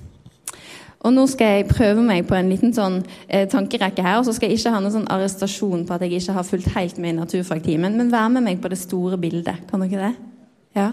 Og 1.06 1.12
nå 1.14 1.26
skal 1.30 1.52
jeg 1.52 1.68
prøve 1.68 2.02
meg 2.02 2.24
på 2.26 2.34
en 2.34 2.48
liten 2.50 2.72
sånn 2.74 3.02
eh, 3.28 3.44
tankerekke 3.50 4.02
her. 4.02 4.18
Og 4.18 4.26
så 4.26 4.34
skal 4.34 4.50
jeg 4.50 4.58
ikke 4.58 4.72
ha 4.74 4.80
noen 4.80 4.94
sånn 4.94 5.10
arrestasjon 5.12 5.84
på 5.86 5.94
at 5.94 6.02
jeg 6.02 6.18
ikke 6.18 6.34
har 6.38 6.48
fulgt 6.48 6.72
helt 6.74 6.96
med 7.02 7.12
i 7.12 7.18
naturfagtimen, 7.20 7.98
men 7.98 8.10
vær 8.10 8.30
med 8.32 8.46
meg 8.48 8.62
på 8.62 8.72
det 8.72 8.80
store 8.80 9.18
bildet. 9.20 9.68
Kan 9.70 9.84
dere 9.84 10.08
det? 10.08 10.32
Ja? 10.76 10.88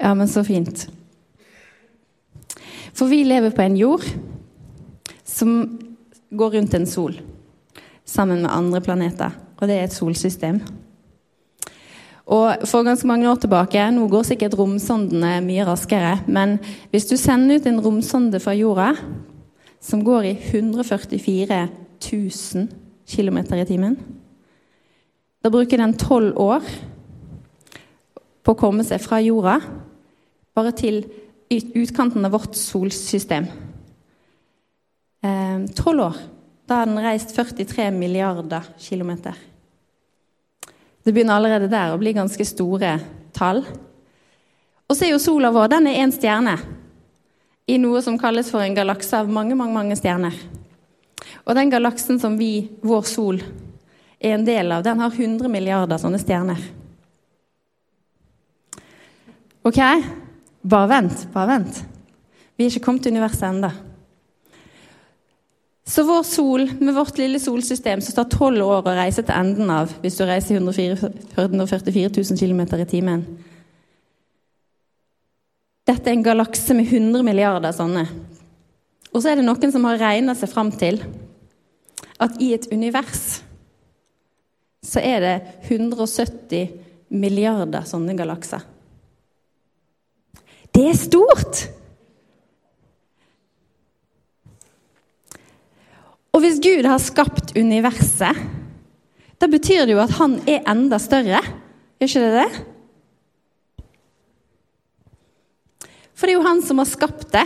Ja, 0.00 0.14
men 0.18 0.26
så 0.32 0.42
fint. 0.46 0.88
For 2.96 3.06
vi 3.12 3.22
lever 3.24 3.54
på 3.54 3.62
en 3.62 3.78
jord 3.78 4.08
som 5.28 5.54
går 6.34 6.56
rundt 6.56 6.74
en 6.74 6.88
sol 6.88 7.14
sammen 8.08 8.42
med 8.42 8.50
andre 8.50 8.82
planeter. 8.82 9.36
Og 9.60 9.68
det 9.68 9.76
er 9.76 9.84
et 9.84 9.94
solsystem. 9.94 10.60
Og 12.30 12.62
For 12.68 12.86
ganske 12.86 13.08
mange 13.08 13.28
år 13.30 13.40
tilbake 13.42 13.90
Nå 13.90 14.06
går 14.08 14.28
sikkert 14.28 14.54
romsondene 14.58 15.40
mye 15.44 15.66
raskere. 15.66 16.20
Men 16.28 16.58
hvis 16.90 17.08
du 17.10 17.16
sender 17.16 17.58
ut 17.58 17.66
en 17.66 17.80
romsonde 17.82 18.40
fra 18.40 18.54
jorda 18.54 18.92
som 19.80 20.04
går 20.04 20.28
i 20.28 20.36
144 20.52 21.68
000 22.12 22.68
km 23.08 23.38
i 23.38 23.64
timen 23.64 23.96
Da 25.42 25.50
bruker 25.50 25.80
den 25.80 25.96
tolv 25.96 26.36
år 26.36 26.64
på 28.44 28.52
å 28.52 28.58
komme 28.58 28.84
seg 28.84 29.00
fra 29.02 29.20
jorda 29.20 29.58
bare 30.56 30.72
til 30.76 31.02
utkanten 31.50 32.24
av 32.24 32.32
vårt 32.32 32.54
solsystem. 32.56 33.46
Eh, 35.24 35.58
tolv 35.76 36.04
år. 36.04 36.18
Da 36.68 36.80
har 36.80 36.88
den 36.88 37.00
reist 37.02 37.34
43 37.34 37.90
milliarder 37.90 38.68
kilometer. 38.78 39.34
Det 41.10 41.14
begynner 41.16 41.40
allerede 41.40 41.66
der 41.66 41.90
å 41.90 41.96
bli 41.98 42.12
ganske 42.14 42.44
store 42.46 42.92
tall. 43.34 43.64
Og 44.86 44.94
så 44.94 45.08
er 45.08 45.08
jo 45.10 45.16
sola 45.18 45.48
vår 45.50 45.72
den 45.72 45.88
er 45.90 45.96
én 46.04 46.12
stjerne 46.14 46.52
i 47.66 47.80
noe 47.82 47.98
som 48.06 48.14
kalles 48.14 48.46
for 48.54 48.62
en 48.62 48.76
galakse 48.76 49.18
av 49.18 49.26
mange, 49.26 49.56
mange, 49.58 49.74
mange 49.74 49.96
stjerner. 49.98 50.36
Og 51.42 51.58
den 51.58 51.72
galaksen 51.74 52.22
som 52.22 52.36
vi, 52.38 52.68
vår 52.86 53.02
sol, 53.10 53.42
er 54.22 54.36
en 54.36 54.46
del 54.46 54.70
av, 54.70 54.86
den 54.86 55.02
har 55.02 55.10
100 55.10 55.50
milliarder 55.50 55.98
sånne 55.98 56.22
stjerner. 56.22 56.62
OK? 59.66 59.82
Bare 60.62 60.92
vent, 60.94 61.26
bare 61.34 61.56
vent. 61.56 61.84
Vi 62.54 62.68
er 62.68 62.70
ikke 62.70 62.86
kommet 62.86 63.02
til 63.02 63.18
universet 63.18 63.48
ennå. 63.50 63.74
Så 65.90 66.04
vår 66.06 66.22
sol, 66.22 66.70
med 66.78 66.94
vårt 66.94 67.18
lille 67.18 67.40
solsystem, 67.42 68.00
som 68.00 68.14
tar 68.14 68.28
tolv 68.30 68.62
år 68.62 68.86
å 68.86 68.94
reise 68.94 69.24
til 69.26 69.34
enden 69.34 69.72
av 69.74 69.90
hvis 70.02 70.20
du 70.20 70.22
reiser 70.28 70.60
144 70.60 72.12
000 72.14 72.38
km 72.38 72.60
i 72.78 72.86
timen 72.92 73.24
Dette 75.90 76.06
er 76.06 76.14
en 76.14 76.22
galakse 76.22 76.76
med 76.76 76.92
100 76.92 77.24
milliarder 77.26 77.74
sånne. 77.74 78.04
Og 79.10 79.18
så 79.18 79.32
er 79.32 79.40
det 79.40 79.46
noen 79.48 79.72
som 79.74 79.88
har 79.88 79.98
regna 79.98 80.36
seg 80.38 80.52
fram 80.52 80.70
til 80.70 81.00
at 82.20 82.36
i 82.38 82.52
et 82.54 82.68
univers 82.70 83.40
så 84.86 85.02
er 85.02 85.24
det 85.24 85.34
170 85.66 86.70
milliarder 87.10 87.88
sånne 87.88 88.14
galakser. 88.14 88.62
Det 90.70 90.86
er 90.92 90.98
stort! 91.00 91.66
Og 96.40 96.46
hvis 96.46 96.62
Gud 96.64 96.86
har 96.88 96.96
skapt 97.04 97.50
universet, 97.52 98.32
da 99.36 99.44
betyr 99.52 99.84
det 99.84 99.92
jo 99.92 100.00
at 100.00 100.14
han 100.16 100.40
er 100.48 100.64
enda 100.72 100.96
større. 100.96 101.36
Gjør 102.00 102.08
ikke 102.08 102.22
det 102.24 102.32
det? 102.38 102.52
For 106.16 106.24
det 106.24 106.32
er 106.32 106.38
jo 106.38 106.46
han 106.46 106.62
som 106.64 106.80
har 106.80 106.88
skapt 106.88 107.28
det. 107.34 107.44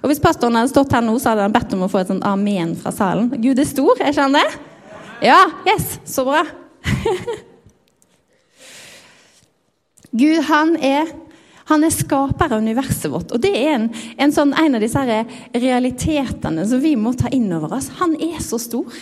Og 0.00 0.08
Hvis 0.08 0.24
pastoren 0.24 0.56
hadde 0.56 0.72
stått 0.72 0.96
her 0.96 1.04
nå, 1.04 1.12
så 1.20 1.34
hadde 1.34 1.44
han 1.44 1.52
bedt 1.52 1.76
om 1.76 1.84
å 1.84 1.92
få 1.92 2.00
et 2.00 2.08
sånt 2.08 2.24
amen 2.24 2.72
fra 2.80 2.88
salen. 2.88 3.28
Gud 3.36 3.60
er 3.60 3.68
stor, 3.68 4.00
er 4.00 4.08
ikke 4.14 4.28
han 4.30 4.40
det? 4.40 4.48
Ja, 5.28 5.44
yes, 5.68 6.00
så 6.08 6.24
bra. 6.24 6.40
Gud, 10.24 10.40
han 10.48 10.80
er 10.80 11.12
han 11.70 11.84
er 11.84 11.92
skaper 11.94 12.52
av 12.52 12.60
universet 12.60 13.08
vårt. 13.12 13.32
Og 13.32 13.40
det 13.40 13.54
er 13.56 13.70
en, 13.78 13.88
en, 14.20 14.32
sånn, 14.32 14.52
en 14.58 14.76
av 14.76 14.84
disse 14.84 15.02
realitetene 15.56 16.66
som 16.68 16.82
vi 16.82 16.92
må 17.00 17.14
ta 17.16 17.30
inn 17.32 17.48
over 17.56 17.72
oss. 17.78 17.88
Han 18.00 18.16
er 18.20 18.36
så 18.44 18.60
stor. 18.60 18.98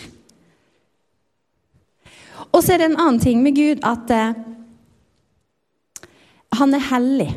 Og 2.53 2.61
så 2.61 2.75
er 2.75 2.83
det 2.83 2.91
en 2.91 2.99
annen 3.01 3.19
ting 3.19 3.41
med 3.43 3.57
Gud 3.57 3.83
at 3.87 4.11
eh, 4.13 4.35
han 6.53 6.77
er 6.77 6.85
hellig. 6.91 7.31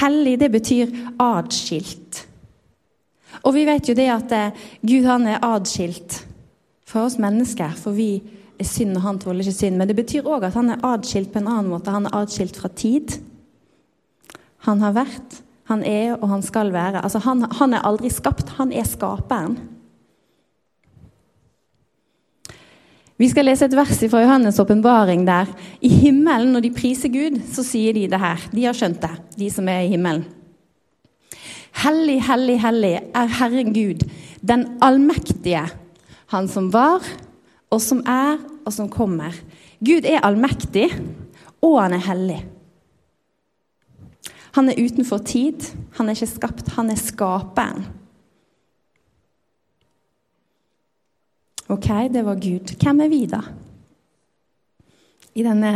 Hellig, 0.00 0.38
det 0.40 0.48
betyr 0.52 0.94
adskilt. 1.22 2.24
Og 3.44 3.54
vi 3.54 3.66
vet 3.68 3.86
jo 3.86 3.94
det 3.94 4.08
at 4.10 4.32
eh, 4.34 4.64
Gud 4.82 5.06
han 5.06 5.28
er 5.30 5.44
adskilt 5.44 6.24
fra 6.86 7.04
oss 7.06 7.20
mennesker, 7.20 7.76
for 7.78 7.94
vi 7.94 8.16
er 8.56 8.66
synd, 8.66 8.96
og 8.96 9.04
han 9.04 9.20
tåler 9.20 9.44
ikke 9.44 9.58
synd. 9.60 9.78
Men 9.78 9.90
det 9.90 9.98
betyr 9.98 10.26
òg 10.26 10.48
at 10.48 10.56
han 10.58 10.72
er 10.72 10.84
adskilt 10.90 11.30
på 11.34 11.42
en 11.42 11.50
annen 11.52 11.70
måte. 11.70 11.92
Han 11.92 12.08
er 12.08 12.18
adskilt 12.18 12.58
fra 12.58 12.72
tid. 12.72 13.18
Han 14.66 14.82
har 14.82 14.96
vært, 14.96 15.40
han 15.70 15.82
er 15.86 16.16
og 16.16 16.28
han 16.30 16.44
skal 16.44 16.72
være. 16.74 17.02
Altså, 17.04 17.22
han, 17.22 17.46
han 17.58 17.74
er 17.74 17.86
aldri 17.86 18.10
skapt, 18.12 18.56
han 18.58 18.74
er 18.74 18.86
skaperen. 18.86 19.56
Vi 23.16 23.28
skal 23.32 23.46
lese 23.48 23.64
et 23.64 23.74
vers 23.76 24.02
fra 24.12 24.20
Johannes' 24.20 24.58
åpenbaring 24.60 25.22
der 25.24 25.48
i 25.80 25.88
himmelen, 25.88 26.50
når 26.52 26.66
de 26.66 26.72
priser 26.76 27.08
Gud, 27.08 27.38
så 27.48 27.64
sier 27.64 27.96
de 27.96 28.04
det 28.12 28.20
her. 28.20 28.42
De 28.52 28.66
har 28.66 28.76
skjønt 28.76 29.00
det, 29.00 29.12
de 29.40 29.48
som 29.52 29.68
er 29.72 29.86
i 29.86 29.92
himmelen. 29.94 30.26
Hellig, 31.76 32.18
hellig, 32.24 32.58
hellig 32.60 32.92
er 33.16 33.32
Herren 33.38 33.72
Gud, 33.76 34.04
den 34.40 34.66
allmektige, 34.84 35.66
Han 36.26 36.48
som 36.50 36.72
var, 36.74 37.04
og 37.70 37.80
som 37.80 38.00
er, 38.02 38.40
og 38.66 38.72
som 38.74 38.88
kommer. 38.90 39.30
Gud 39.78 40.02
er 40.02 40.24
allmektig, 40.26 40.88
og 41.62 41.76
han 41.78 41.94
er 41.94 42.02
hellig. 42.02 42.40
Han 44.56 44.70
er 44.72 44.80
utenfor 44.80 45.20
tid, 45.20 45.68
han 45.98 46.08
er 46.08 46.16
ikke 46.16 46.30
skapt, 46.30 46.72
han 46.78 46.88
er 46.88 46.96
skaperen. 46.96 47.84
Ok, 51.68 51.88
det 52.14 52.22
var 52.24 52.38
Gud. 52.40 52.72
Hvem 52.80 53.02
er 53.04 53.10
vi, 53.12 53.20
da? 53.28 53.42
I, 55.36 55.44
denne, 55.44 55.72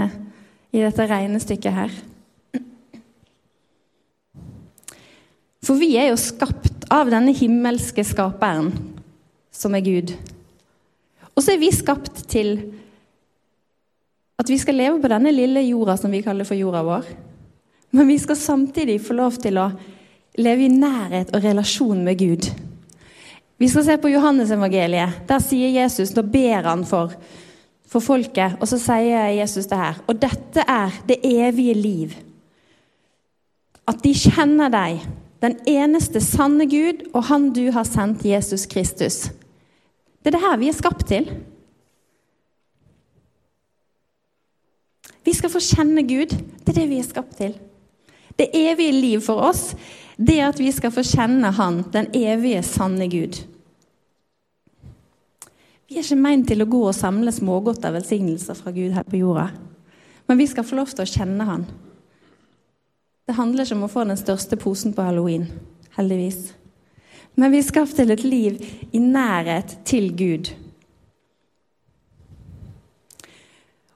i 0.73 0.81
dette 0.81 1.09
regnestykket 1.11 1.77
her. 1.77 1.97
For 5.61 5.77
vi 5.77 5.93
er 6.01 6.09
jo 6.09 6.19
skapt 6.19 6.87
av 6.91 7.11
denne 7.13 7.35
himmelske 7.37 8.05
skaperen, 8.07 8.73
som 9.53 9.77
er 9.77 9.85
Gud. 9.85 10.15
Og 11.35 11.45
så 11.45 11.53
er 11.53 11.61
vi 11.61 11.69
skapt 11.75 12.25
til 12.33 12.55
at 14.41 14.49
vi 14.49 14.57
skal 14.57 14.79
leve 14.81 15.03
på 15.03 15.11
denne 15.13 15.35
lille 15.35 15.67
jorda 15.67 15.99
som 16.01 16.15
vi 16.15 16.23
kaller 16.25 16.49
for 16.49 16.57
jorda 16.57 16.81
vår. 16.87 17.11
Men 17.91 18.09
vi 18.09 18.19
skal 18.19 18.37
samtidig 18.37 19.01
få 19.03 19.17
lov 19.19 19.39
til 19.43 19.59
å 19.59 19.71
leve 20.39 20.67
i 20.67 20.73
nærhet 20.73 21.33
og 21.35 21.43
relasjon 21.45 22.05
med 22.07 22.19
Gud. 22.19 22.51
Vi 23.61 23.69
skal 23.69 23.85
se 23.85 23.97
på 24.01 24.13
Johannes-evangeliet. 24.13 25.25
Der 25.29 25.43
sier 25.45 25.73
Jesus, 25.75 26.15
da 26.17 26.23
ber 26.23 26.69
han 26.71 26.85
for, 26.89 27.13
for 27.91 28.01
folket, 28.01 28.57
og 28.61 28.71
så 28.71 28.79
sier 28.81 29.35
Jesus 29.37 29.69
det 29.69 29.81
her. 29.81 30.01
Og 30.09 30.21
dette 30.23 30.65
er 30.65 30.95
det 31.09 31.19
evige 31.27 31.75
liv. 31.77 32.15
At 33.91 34.01
de 34.05 34.15
kjenner 34.17 34.73
deg, 34.73 35.03
den 35.43 35.59
eneste 35.69 36.23
sanne 36.25 36.69
Gud, 36.71 37.07
og 37.13 37.25
Han 37.29 37.51
du 37.57 37.67
har 37.75 37.89
sendt, 37.89 38.25
Jesus 38.25 38.67
Kristus. 38.71 39.31
Det 40.21 40.31
er 40.31 40.37
det 40.37 40.45
her 40.45 40.59
vi 40.61 40.69
er 40.69 40.77
skapt 40.77 41.07
til. 41.09 41.29
Vi 45.25 45.33
skal 45.37 45.53
få 45.53 45.61
kjenne 45.65 46.05
Gud. 46.09 46.33
Det 46.33 46.73
er 46.73 46.81
det 46.81 46.89
vi 46.89 47.01
er 47.01 47.09
skapt 47.09 47.37
til. 47.41 47.57
Det 48.41 48.49
evige 48.57 48.93
liv 48.93 49.21
for 49.21 49.43
oss, 49.51 49.75
det 50.17 50.39
at 50.41 50.61
vi 50.61 50.71
skal 50.73 50.93
få 50.95 51.05
kjenne 51.05 51.51
Han, 51.53 51.83
den 51.93 52.07
evige, 52.17 52.63
sanne 52.65 53.09
Gud. 53.13 53.43
Vi 55.89 55.99
er 55.99 56.07
ikke 56.07 56.17
meint 56.17 56.47
til 56.49 56.65
å 56.65 56.69
gå 56.71 56.81
og 56.87 56.97
samle 56.97 57.35
smågodt 57.35 57.85
av 57.85 57.99
velsignelser 57.99 58.57
fra 58.57 58.73
Gud 58.73 58.95
her 58.97 59.05
på 59.05 59.21
jorda. 59.21 59.51
Men 60.31 60.41
vi 60.41 60.47
skal 60.49 60.65
få 60.65 60.79
lov 60.79 60.95
til 60.95 61.05
å 61.05 61.11
kjenne 61.11 61.49
Han. 61.51 61.67
Det 63.29 63.37
handler 63.37 63.69
ikke 63.69 63.77
om 63.77 63.85
å 63.85 63.93
få 63.93 64.07
den 64.09 64.21
største 64.21 64.57
posen 64.57 64.97
på 64.97 65.05
halloween, 65.05 65.45
heldigvis. 65.99 66.55
Men 67.37 67.53
vi 67.53 67.61
er 67.61 67.69
skapt 67.69 67.99
til 67.99 68.15
et 68.15 68.25
liv 68.25 68.57
i 68.97 69.03
nærhet 69.05 69.77
til 69.85 70.09
Gud. 70.17 70.49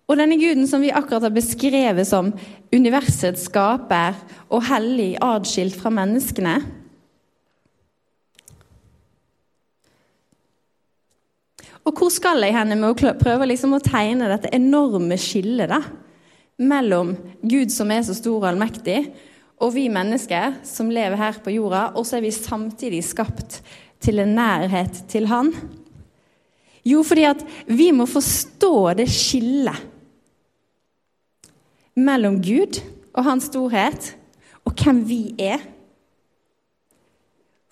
Og 0.04 0.18
denne 0.20 0.36
guden 0.36 0.66
som 0.68 0.82
vi 0.84 0.92
akkurat 0.92 1.24
har 1.24 1.32
beskrevet 1.32 2.04
som 2.08 2.32
universets 2.74 3.46
skaper 3.48 4.16
og 4.52 4.66
hellig 4.68 5.14
adskilt 5.24 5.76
fra 5.80 5.92
menneskene. 5.94 6.58
Og 11.84 11.92
hvor 11.92 12.12
skal 12.12 12.44
jeg 12.44 12.56
henne 12.56 12.76
med 12.80 12.92
å 12.92 13.14
prøve 13.20 13.48
liksom 13.48 13.76
å 13.76 13.84
tegne 13.84 14.28
dette 14.30 14.52
enorme 14.56 15.16
skillet 15.20 15.68
da, 15.72 15.80
mellom 16.60 17.12
Gud 17.42 17.72
som 17.72 17.90
er 17.92 18.04
så 18.06 18.16
stor 18.16 18.38
og 18.38 18.50
allmektig, 18.52 19.00
og 19.60 19.72
vi 19.76 19.86
mennesker 19.92 20.58
som 20.66 20.92
lever 20.92 21.20
her 21.20 21.40
på 21.44 21.52
jorda, 21.54 21.90
og 21.96 22.06
så 22.08 22.18
er 22.18 22.24
vi 22.26 22.32
samtidig 22.34 23.02
skapt 23.06 23.60
til 24.04 24.20
en 24.20 24.34
nærhet 24.36 25.04
til 25.12 25.28
Han? 25.30 25.52
Jo, 26.84 27.00
fordi 27.06 27.24
at 27.28 27.44
vi 27.68 27.88
må 27.96 28.04
forstå 28.08 28.74
det 28.98 29.08
skillet 29.12 29.93
mellom 31.94 32.40
Gud 32.42 32.80
og 33.14 33.26
hans 33.26 33.48
storhet 33.50 34.14
og 34.64 34.74
hvem 34.78 35.02
vi 35.08 35.20
er. 35.40 35.62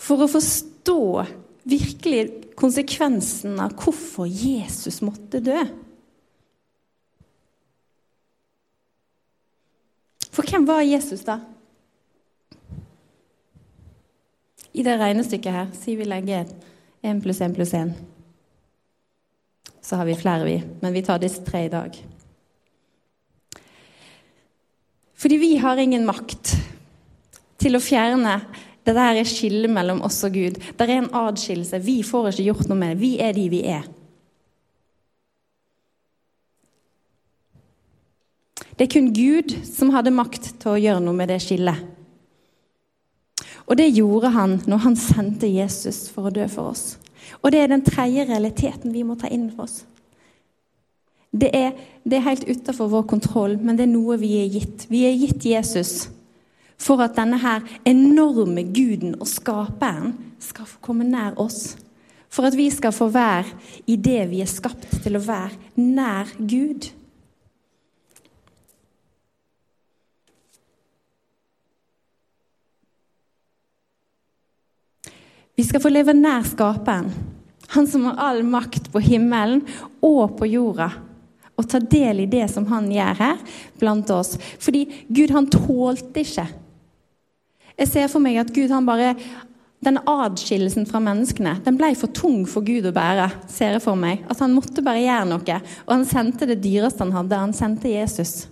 For 0.02 0.24
å 0.24 0.30
forstå 0.30 1.00
virkelig 1.68 2.24
konsekvensen 2.58 3.58
av 3.62 3.74
hvorfor 3.78 4.26
Jesus 4.26 5.00
måtte 5.04 5.42
dø. 5.42 5.62
For 10.32 10.48
hvem 10.48 10.64
var 10.66 10.80
Jesus, 10.86 11.24
da? 11.26 11.38
I 14.72 14.84
det 14.84 14.96
regnestykket 14.96 15.52
her 15.52 15.72
sier 15.76 16.00
vi 16.00 16.08
legger 16.08 16.48
1 17.04 17.20
pluss 17.22 17.42
1 17.44 17.54
pluss 17.56 17.74
1. 17.76 17.92
Så 19.82 19.98
har 20.00 20.08
vi 20.08 20.16
flere, 20.16 20.46
vi. 20.48 20.56
Men 20.80 20.94
vi 20.94 21.02
tar 21.04 21.20
disse 21.20 21.44
tre 21.44 21.66
i 21.66 21.72
dag. 21.72 21.98
Fordi 25.22 25.36
vi 25.38 25.56
har 25.62 25.78
ingen 25.78 26.02
makt 26.06 26.56
til 27.62 27.78
å 27.78 27.82
fjerne 27.82 28.40
det 28.82 28.94
der 28.96 29.20
er 29.20 29.28
skillet 29.28 29.70
mellom 29.70 30.00
oss 30.02 30.18
og 30.26 30.34
Gud. 30.34 30.56
Det 30.58 30.86
er 30.88 30.96
en 30.96 31.12
adskillelse. 31.14 31.78
Vi 31.84 32.00
får 32.02 32.32
ikke 32.32 32.46
gjort 32.48 32.70
noe 32.70 32.80
med 32.80 32.96
det. 32.96 33.02
Vi 33.04 33.12
er 33.22 33.36
de 33.36 33.44
vi 33.52 33.60
er. 33.70 33.84
Det 38.72 38.88
er 38.88 38.90
kun 38.96 39.12
Gud 39.14 39.54
som 39.68 39.92
hadde 39.94 40.10
makt 40.10 40.56
til 40.58 40.72
å 40.72 40.80
gjøre 40.80 41.04
noe 41.04 41.14
med 41.14 41.30
det 41.30 41.38
skillet. 41.44 41.84
Og 43.70 43.78
det 43.78 43.92
gjorde 43.92 44.32
han 44.34 44.58
når 44.66 44.84
han 44.88 44.98
sendte 44.98 45.46
Jesus 45.46 46.08
for 46.10 46.26
å 46.26 46.34
dø 46.34 46.48
for 46.50 46.72
oss. 46.72 46.96
Og 47.44 47.54
det 47.54 47.62
er 47.62 47.70
den 47.70 47.86
tredje 47.86 48.26
realiteten 48.26 48.90
vi 48.90 49.06
må 49.06 49.14
ta 49.20 49.30
inn 49.30 49.52
for 49.54 49.68
oss. 49.68 49.84
Det 51.32 51.48
er, 51.56 51.72
det 52.04 52.18
er 52.18 52.26
helt 52.26 52.44
utafor 52.44 52.90
vår 52.92 53.06
kontroll, 53.08 53.56
men 53.56 53.78
det 53.78 53.86
er 53.86 53.94
noe 53.94 54.18
vi 54.20 54.34
er 54.42 54.50
gitt. 54.52 54.84
Vi 54.92 55.06
er 55.08 55.16
gitt 55.16 55.46
Jesus 55.48 56.10
for 56.82 57.00
at 57.04 57.14
denne 57.16 57.38
her 57.40 57.62
enorme 57.88 58.64
guden 58.74 59.14
og 59.20 59.28
skaperen 59.30 60.16
skal 60.42 60.66
få 60.68 60.80
komme 60.84 61.06
nær 61.08 61.38
oss. 61.40 61.76
For 62.32 62.48
at 62.48 62.56
vi 62.56 62.68
skal 62.72 62.94
få 62.96 63.10
være 63.12 63.46
i 63.86 63.96
det 64.00 64.24
vi 64.30 64.40
er 64.42 64.50
skapt 64.50 64.88
til 65.04 65.16
å 65.16 65.22
være, 65.24 65.56
nær 65.76 66.32
Gud. 66.38 66.88
Vi 75.52 75.64
skal 75.68 75.82
få 75.84 75.92
leve 75.92 76.16
nær 76.16 76.44
Skaperen, 76.48 77.12
Han 77.72 77.86
som 77.88 78.04
har 78.04 78.18
all 78.20 78.42
makt 78.44 78.90
på 78.92 79.00
himmelen 79.00 79.62
og 80.04 80.36
på 80.36 80.48
jorda 80.48 80.90
og 81.58 81.68
ta 81.68 81.80
del 81.80 82.24
i 82.24 82.30
det 82.30 82.46
som 82.50 82.66
han 82.70 82.88
gjør 82.90 83.18
her 83.18 83.40
blant 83.80 84.10
oss. 84.14 84.36
Fordi 84.62 84.86
Gud, 85.08 85.32
han 85.34 85.48
tålte 85.52 86.24
ikke. 86.24 86.46
Jeg 87.78 87.90
ser 87.90 88.12
for 88.12 88.24
meg 88.24 88.38
at 88.40 88.52
Gud, 88.54 88.70
han 88.72 88.88
bare 88.88 89.14
Den 89.82 89.98
adskillelsen 90.06 90.84
fra 90.86 91.00
menneskene 91.02 91.56
den 91.64 91.74
ble 91.74 91.88
for 91.98 92.06
tung 92.14 92.44
for 92.46 92.62
Gud 92.62 92.84
å 92.86 92.92
bære. 92.94 93.24
ser 93.50 93.72
jeg 93.74 93.82
for 93.82 93.98
meg. 93.98 94.20
At 94.30 94.38
han 94.38 94.54
måtte 94.54 94.78
bare 94.78 95.02
gjøre 95.02 95.26
noe. 95.26 95.56
Og 95.88 95.90
han 95.90 96.04
sendte 96.06 96.46
det 96.46 96.60
dyreste 96.62 97.02
han 97.02 97.10
hadde. 97.10 97.34
Han 97.34 97.52
sendte 97.52 97.90
Jesus. 97.90 98.46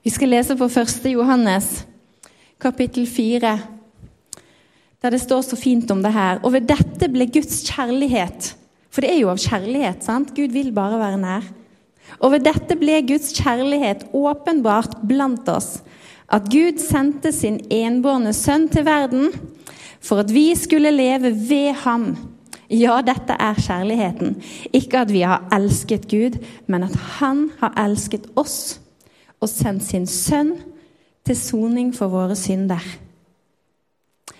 Vi 0.00 0.10
skal 0.10 0.32
lese 0.32 0.56
på 0.56 0.64
1. 0.64 1.04
Johannes, 1.12 1.84
kapittel 2.58 3.04
4, 3.04 3.52
der 5.02 5.10
det 5.10 5.20
står 5.20 5.42
så 5.42 5.56
fint 5.56 5.90
om 5.92 6.00
det 6.00 6.12
her. 6.16 6.40
Og 6.40 6.52
ved 6.56 6.64
dette 6.72 7.08
ble 7.12 7.28
Guds 7.28 7.60
kjærlighet 7.68 8.54
for 8.94 9.02
det 9.02 9.10
er 9.10 9.20
jo 9.24 9.32
av 9.32 9.42
kjærlighet. 9.42 10.04
sant? 10.06 10.30
Gud 10.36 10.52
vil 10.54 10.70
bare 10.74 11.00
være 11.00 11.18
nær. 11.18 11.48
Og 12.22 12.30
ved 12.34 12.44
dette 12.46 12.76
ble 12.78 13.00
Guds 13.08 13.32
kjærlighet 13.34 14.06
åpenbart 14.14 15.00
blant 15.02 15.48
oss. 15.50 15.80
At 16.30 16.46
Gud 16.52 16.78
sendte 16.78 17.32
sin 17.34 17.58
enbårne 17.74 18.32
sønn 18.36 18.68
til 18.70 18.86
verden 18.86 19.32
for 20.04 20.22
at 20.22 20.30
vi 20.30 20.52
skulle 20.54 20.92
leve 20.94 21.32
ved 21.34 21.74
ham. 21.82 22.12
Ja, 22.70 23.00
dette 23.04 23.34
er 23.34 23.58
kjærligheten. 23.58 24.38
Ikke 24.72 25.02
at 25.02 25.12
vi 25.12 25.24
har 25.26 25.42
elsket 25.52 26.06
Gud, 26.08 26.38
men 26.66 26.86
at 26.86 26.94
Han 27.18 27.50
har 27.60 27.74
elsket 27.84 28.30
oss 28.36 28.80
og 29.40 29.50
sendt 29.50 29.84
sin 29.84 30.06
sønn 30.06 30.54
til 31.26 31.36
soning 31.36 31.90
for 31.96 32.12
våre 32.12 32.36
synder. 32.36 32.80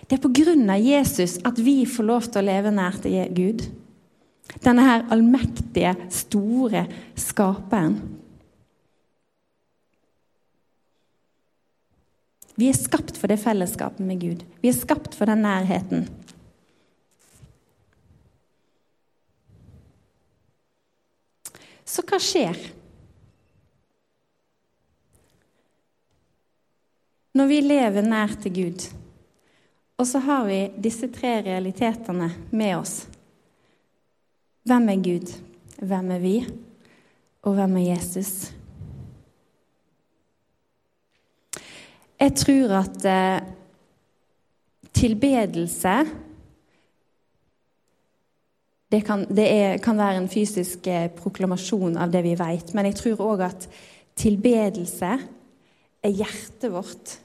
Det 0.05 0.19
er 0.19 0.23
på 0.23 0.33
grunn 0.37 0.69
av 0.71 0.81
Jesus 0.81 1.39
at 1.45 1.59
vi 1.61 1.83
får 1.89 2.07
lov 2.07 2.29
til 2.29 2.43
å 2.43 2.49
leve 2.49 2.73
nær 2.73 2.97
til 3.03 3.19
Gud. 3.35 3.65
Denne 4.65 4.85
her 4.85 5.07
allmektige, 5.13 5.95
store 6.13 6.85
skaperen. 7.19 7.97
Vi 12.55 12.69
er 12.71 12.77
skapt 12.79 13.17
for 13.19 13.31
det 13.31 13.41
fellesskapet 13.43 14.05
med 14.07 14.21
Gud. 14.23 14.45
Vi 14.63 14.71
er 14.71 14.77
skapt 14.77 15.17
for 15.17 15.27
den 15.27 15.43
nærheten. 15.43 16.07
Så 21.85 22.05
hva 22.07 22.21
skjer? 22.23 22.59
Når 27.35 27.51
vi 27.51 27.59
lever 27.65 28.07
nær 28.07 28.37
til 28.43 28.55
Gud, 28.55 28.87
og 29.99 30.07
så 30.07 30.21
har 30.23 30.47
vi 30.47 30.61
disse 30.79 31.11
tre 31.11 31.41
realitetene 31.43 32.31
med 32.55 32.77
oss 32.79 32.95
Hvem 34.65 34.89
er 34.89 35.01
Gud? 35.05 35.33
Hvem 35.85 36.11
er 36.11 36.19
vi? 36.19 36.37
Og 37.43 37.55
hvem 37.55 37.77
er 37.77 37.91
Jesus? 37.91 38.53
Jeg 42.21 42.33
tror 42.41 42.73
at 42.79 43.05
eh, 43.05 43.49
tilbedelse 44.95 45.97
det, 48.93 49.03
kan, 49.05 49.27
det 49.29 49.45
er, 49.53 49.77
kan, 49.85 49.99
være 50.01 50.23
en 50.23 50.31
fysisk 50.33 50.87
eh, 50.89 51.11
proklamasjon 51.13 51.99
av 52.01 52.15
det 52.15 52.25
vi 52.25 52.33
vet, 52.39 52.73
men 52.73 52.89
jeg 52.89 52.97
tror 53.03 53.25
òg 53.35 53.45
at 53.51 53.69
tilbedelse 54.17 55.13
er 56.05 56.17
hjertet 56.23 56.73
vårt 56.73 57.19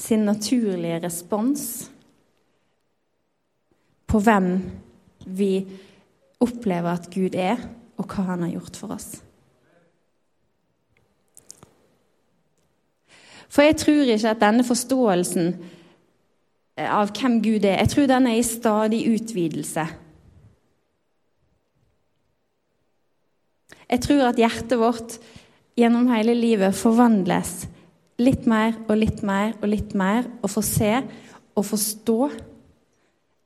sin 0.00 0.24
naturlige 0.24 1.02
respons 1.04 1.90
på 4.08 4.24
hvem 4.24 4.54
vi 5.26 5.52
opplever 6.40 6.94
at 6.94 7.10
Gud 7.12 7.36
er, 7.36 7.60
og 8.00 8.08
hva 8.08 8.30
han 8.32 8.46
har 8.46 8.54
gjort 8.54 8.78
for 8.80 8.94
oss. 8.96 9.10
For 13.50 13.66
jeg 13.66 13.80
tror 13.82 14.12
ikke 14.14 14.30
at 14.30 14.42
denne 14.42 14.64
forståelsen 14.64 15.48
eh, 16.78 16.86
av 16.86 17.10
hvem 17.16 17.40
Gud 17.42 17.66
er, 17.66 17.80
jeg 17.82 17.92
tror 17.94 18.06
den 18.10 18.28
er 18.30 18.38
i 18.38 18.46
stadig 18.46 19.02
utvidelse. 19.10 19.88
Jeg 23.90 24.02
tror 24.06 24.28
at 24.28 24.38
hjertet 24.38 24.78
vårt 24.78 25.18
gjennom 25.78 26.06
hele 26.12 26.36
livet 26.38 26.76
forvandles 26.78 27.64
litt 28.20 28.46
mer 28.48 28.76
og 28.86 28.94
litt 29.00 29.24
mer 29.26 29.56
og 29.58 29.66
litt 29.72 29.96
mer, 29.98 30.28
og 30.44 30.52
får 30.52 30.66
se 30.68 30.92
og 31.56 31.66
forstå 31.66 32.18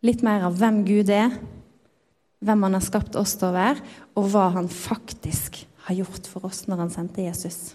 litt 0.04 0.24
mer 0.26 0.44
av 0.44 0.59
hvem 0.59 0.83
Gud 0.85 1.12
er, 1.14 1.33
hvem 2.44 2.66
han 2.66 2.76
har 2.76 2.85
skapt 2.85 3.16
oss 3.20 3.37
til 3.40 3.50
å 3.50 3.54
være, 3.57 3.80
og 4.18 4.28
hva 4.33 4.50
han 4.57 4.68
faktisk 4.70 5.64
har 5.88 5.98
gjort 6.02 6.28
for 6.30 6.46
oss 6.48 6.64
når 6.68 6.85
han 6.85 6.92
sendte 6.92 7.24
Jesus. 7.24 7.74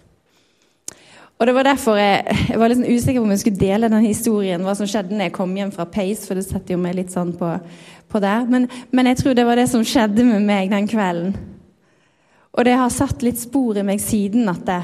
Og 1.39 1.47
det 1.47 1.53
var 1.55 1.69
derfor 1.69 1.95
jeg, 1.95 2.35
jeg 2.49 2.59
var 2.59 2.71
litt 2.71 2.81
usikker 2.83 3.21
på 3.21 3.27
om 3.27 3.31
jeg 3.31 3.41
skulle 3.45 3.61
dele 3.61 3.89
den 3.91 4.03
historien, 4.03 4.63
hva 4.65 4.73
som 4.75 4.89
skjedde 4.89 5.15
når 5.15 5.29
jeg 5.29 5.35
kom 5.37 5.53
hjem 5.55 5.71
fra 5.71 5.85
Pace, 5.87 6.25
for 6.27 6.35
det 6.35 6.43
setter 6.43 6.75
jo 6.75 6.81
meg 6.81 6.97
litt 6.97 7.13
sånn 7.15 7.31
på, 7.39 7.53
på 8.11 8.21
der. 8.23 8.49
Men, 8.51 8.67
men, 8.91 9.07
jeg 9.11 9.21
tror 9.21 9.37
det 9.37 9.45
var 9.47 9.59
det 9.59 9.69
som 9.71 9.85
skjedde 9.87 10.25
med 10.27 10.43
meg 10.49 10.73
den 10.73 10.89
kvelden. 10.91 11.37
Og 12.51 12.65
det 12.67 12.75
har 12.75 12.91
satt 12.91 13.23
litt 13.23 13.39
spor 13.39 13.77
i 13.79 13.85
meg 13.87 14.01
siden 14.03 14.51
at 14.51 14.65
det, 14.67 14.81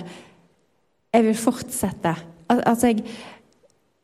jeg 1.15 1.27
vil 1.27 1.37
fortsette. 1.39 2.13
Al 2.51 2.63
altså, 2.71 2.93
jeg, 2.93 3.03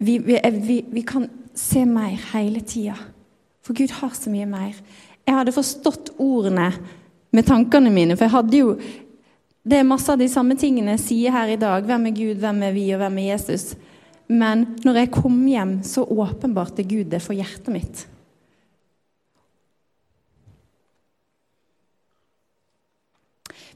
vi, 0.01 0.17
vi, 0.17 0.35
vi, 0.65 0.77
vi, 0.91 1.05
kan 1.07 1.29
se 1.55 1.85
mer 1.87 2.19
hele 2.33 2.65
tida. 2.67 2.97
For 3.63 3.77
Gud 3.77 3.93
har 4.01 4.11
så 4.17 4.31
mye 4.33 4.49
mer. 4.49 4.75
Jeg 5.27 5.37
hadde 5.37 5.53
forstått 5.55 6.13
ordene 6.21 6.71
med 7.31 7.47
tankene 7.47 7.91
mine, 7.93 8.17
for 8.17 8.27
jeg 8.27 8.35
hadde 8.35 8.61
jo 8.61 8.75
det 9.61 9.77
er 9.77 9.85
masse 9.85 10.09
av 10.09 10.17
de 10.17 10.25
samme 10.31 10.55
tingene 10.57 10.95
jeg 10.95 11.03
sier 11.03 11.35
her 11.35 11.51
i 11.53 11.59
dag. 11.61 11.85
Hvem 11.85 12.07
er 12.09 12.15
Gud, 12.17 12.39
hvem 12.41 12.63
er 12.65 12.71
vi, 12.73 12.87
og 12.95 13.01
hvem 13.03 13.19
er 13.21 13.27
Jesus? 13.35 13.75
Men 14.31 14.63
når 14.81 15.03
jeg 15.03 15.11
kom 15.13 15.37
hjem, 15.45 15.75
så 15.85 16.01
åpenbarte 16.01 16.85
Gud 16.87 17.11
det 17.11 17.21
for 17.21 17.37
hjertet 17.37 17.69
mitt. 17.73 18.05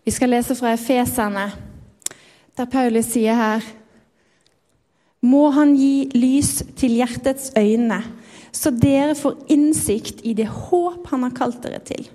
Vi 0.05 0.13
skal 0.13 0.33
lese 0.33 0.57
fra 0.57 0.73
Efeserne, 0.73 1.47
der 2.55 2.69
Paulus 2.69 3.09
sier 3.09 3.35
her 3.35 3.65
Må 5.25 5.49
Han 5.49 5.73
gi 5.73 6.05
lys 6.13 6.59
til 6.77 6.99
hjertets 6.99 7.49
øyne, 7.57 7.97
så 8.55 8.71
dere 8.71 9.17
får 9.19 9.35
innsikt 9.51 10.23
i 10.23 10.33
det 10.37 10.47
håp 10.47 11.09
Han 11.11 11.25
har 11.27 11.35
kalt 11.35 11.59
dere 11.63 11.81
til, 11.83 12.07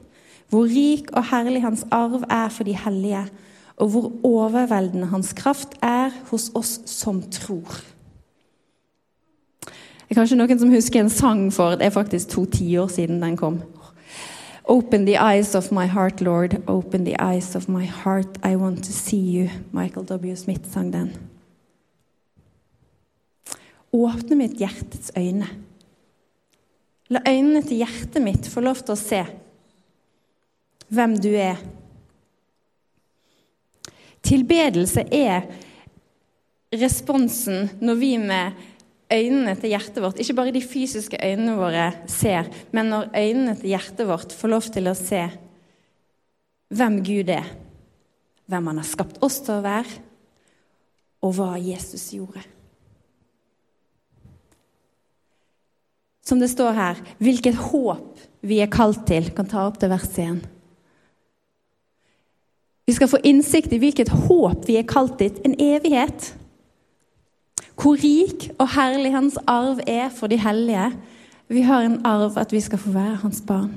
hvor 0.49 0.65
rik 0.65 1.13
og 1.13 1.29
herlig 1.31 1.61
Hans 1.63 1.85
arv 1.93 2.25
er 2.25 2.49
for 2.49 2.65
de 2.65 2.77
hellige 2.77 3.27
og 3.81 3.89
hvor 3.89 4.13
overveldende 4.25 5.07
hans 5.07 5.33
kraft 5.33 5.75
er 5.83 6.13
hos 6.31 6.51
oss 6.55 6.81
som 6.87 7.23
tror. 7.33 7.81
Det 9.65 10.17
er 10.17 10.19
kanskje 10.19 10.37
noen 10.37 10.59
som 10.59 10.73
husker 10.75 11.01
en 11.01 11.13
sang 11.13 11.45
for 11.55 11.79
Det 11.79 11.87
er 11.87 11.95
faktisk 11.95 12.33
to 12.35 12.45
tiår 12.51 12.91
siden 12.91 13.23
den 13.23 13.39
kom. 13.39 13.61
Open 14.65 15.07
the 15.07 15.17
eyes 15.17 15.55
of 15.55 15.71
my 15.73 15.87
heart, 15.87 16.21
Lord. 16.21 16.59
Open 16.67 17.05
the 17.05 17.17
eyes 17.19 17.55
of 17.57 17.69
my 17.69 17.87
heart. 17.87 18.39
I 18.45 18.57
want 18.57 18.85
to 18.85 18.93
see 18.93 19.23
you. 19.39 19.49
Michael 19.73 20.05
W. 20.07 20.37
Smith 20.37 20.69
sang 20.71 20.93
den. 20.93 21.17
Åpne 23.93 24.37
mitt 24.37 24.59
hjertets 24.59 25.11
øyne. 25.17 25.47
La 27.11 27.23
øynene 27.27 27.63
til 27.67 27.83
hjertet 27.83 28.23
mitt 28.23 28.47
få 28.51 28.63
lov 28.63 28.83
til 28.85 28.95
å 28.95 29.01
se 29.01 29.25
hvem 30.91 31.15
du 31.23 31.31
er 31.39 31.59
Tilbedelse 34.27 35.07
er 35.17 35.47
responsen 36.77 37.71
når 37.81 37.97
vi 37.99 38.11
med 38.21 38.59
øynene 39.11 39.57
til 39.59 39.73
hjertet 39.73 40.03
vårt, 40.05 40.21
ikke 40.21 40.37
bare 40.39 40.55
de 40.55 40.63
fysiske 40.63 41.19
øynene 41.19 41.57
våre 41.59 41.87
ser, 42.11 42.51
men 42.71 42.93
når 42.93 43.09
øynene 43.17 43.57
til 43.59 43.73
hjertet 43.73 44.07
vårt 44.07 44.35
får 44.37 44.53
lov 44.53 44.69
til 44.71 44.91
å 44.91 44.95
se 44.99 45.25
hvem 46.71 47.01
Gud 47.03 47.33
er, 47.35 47.49
hvem 48.47 48.71
Han 48.71 48.79
har 48.83 48.87
skapt 48.87 49.19
oss 49.25 49.41
til 49.43 49.57
å 49.57 49.65
være, 49.65 49.99
og 51.27 51.35
hva 51.37 51.57
Jesus 51.59 52.13
gjorde. 52.15 52.45
Som 56.31 56.39
det 56.39 56.53
står 56.53 56.77
her, 56.77 56.99
hvilket 57.19 57.59
håp 57.59 58.21
vi 58.47 58.61
er 58.63 58.71
kalt 58.71 59.03
til. 59.09 59.33
Kan 59.35 59.49
ta 59.51 59.65
opp 59.67 59.81
det 59.83 59.91
verset 59.91 60.23
igjen. 60.23 60.43
Vi 62.87 62.95
skal 62.95 63.11
få 63.11 63.19
innsikt 63.27 63.73
i 63.75 63.81
hvilket 63.83 64.13
håp 64.29 64.69
vi 64.69 64.77
er 64.79 64.87
kalt 64.87 65.17
til, 65.19 65.35
en 65.47 65.57
evighet. 65.59 66.33
Hvor 67.81 67.99
rik 67.99 68.51
og 68.61 68.69
herlig 68.77 69.13
hans 69.15 69.39
arv 69.51 69.83
er 69.89 70.11
for 70.15 70.31
de 70.31 70.39
hellige. 70.39 70.91
Vi 71.51 71.63
har 71.67 71.87
en 71.87 72.01
arv 72.07 72.39
at 72.39 72.53
vi 72.55 72.63
skal 72.63 72.79
få 72.79 72.93
være 72.95 73.23
hans 73.25 73.43
barn. 73.47 73.73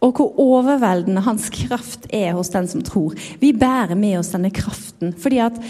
Og 0.00 0.12
hvor 0.16 0.40
overveldende 0.40 1.24
hans 1.24 1.50
kraft 1.52 2.06
er 2.14 2.32
hos 2.36 2.52
den 2.52 2.68
som 2.68 2.84
tror. 2.84 3.16
Vi 3.40 3.52
bærer 3.52 3.96
med 3.96 4.18
oss 4.20 4.32
denne 4.32 4.52
kraften. 4.54 5.12
fordi 5.12 5.38
at 5.38 5.60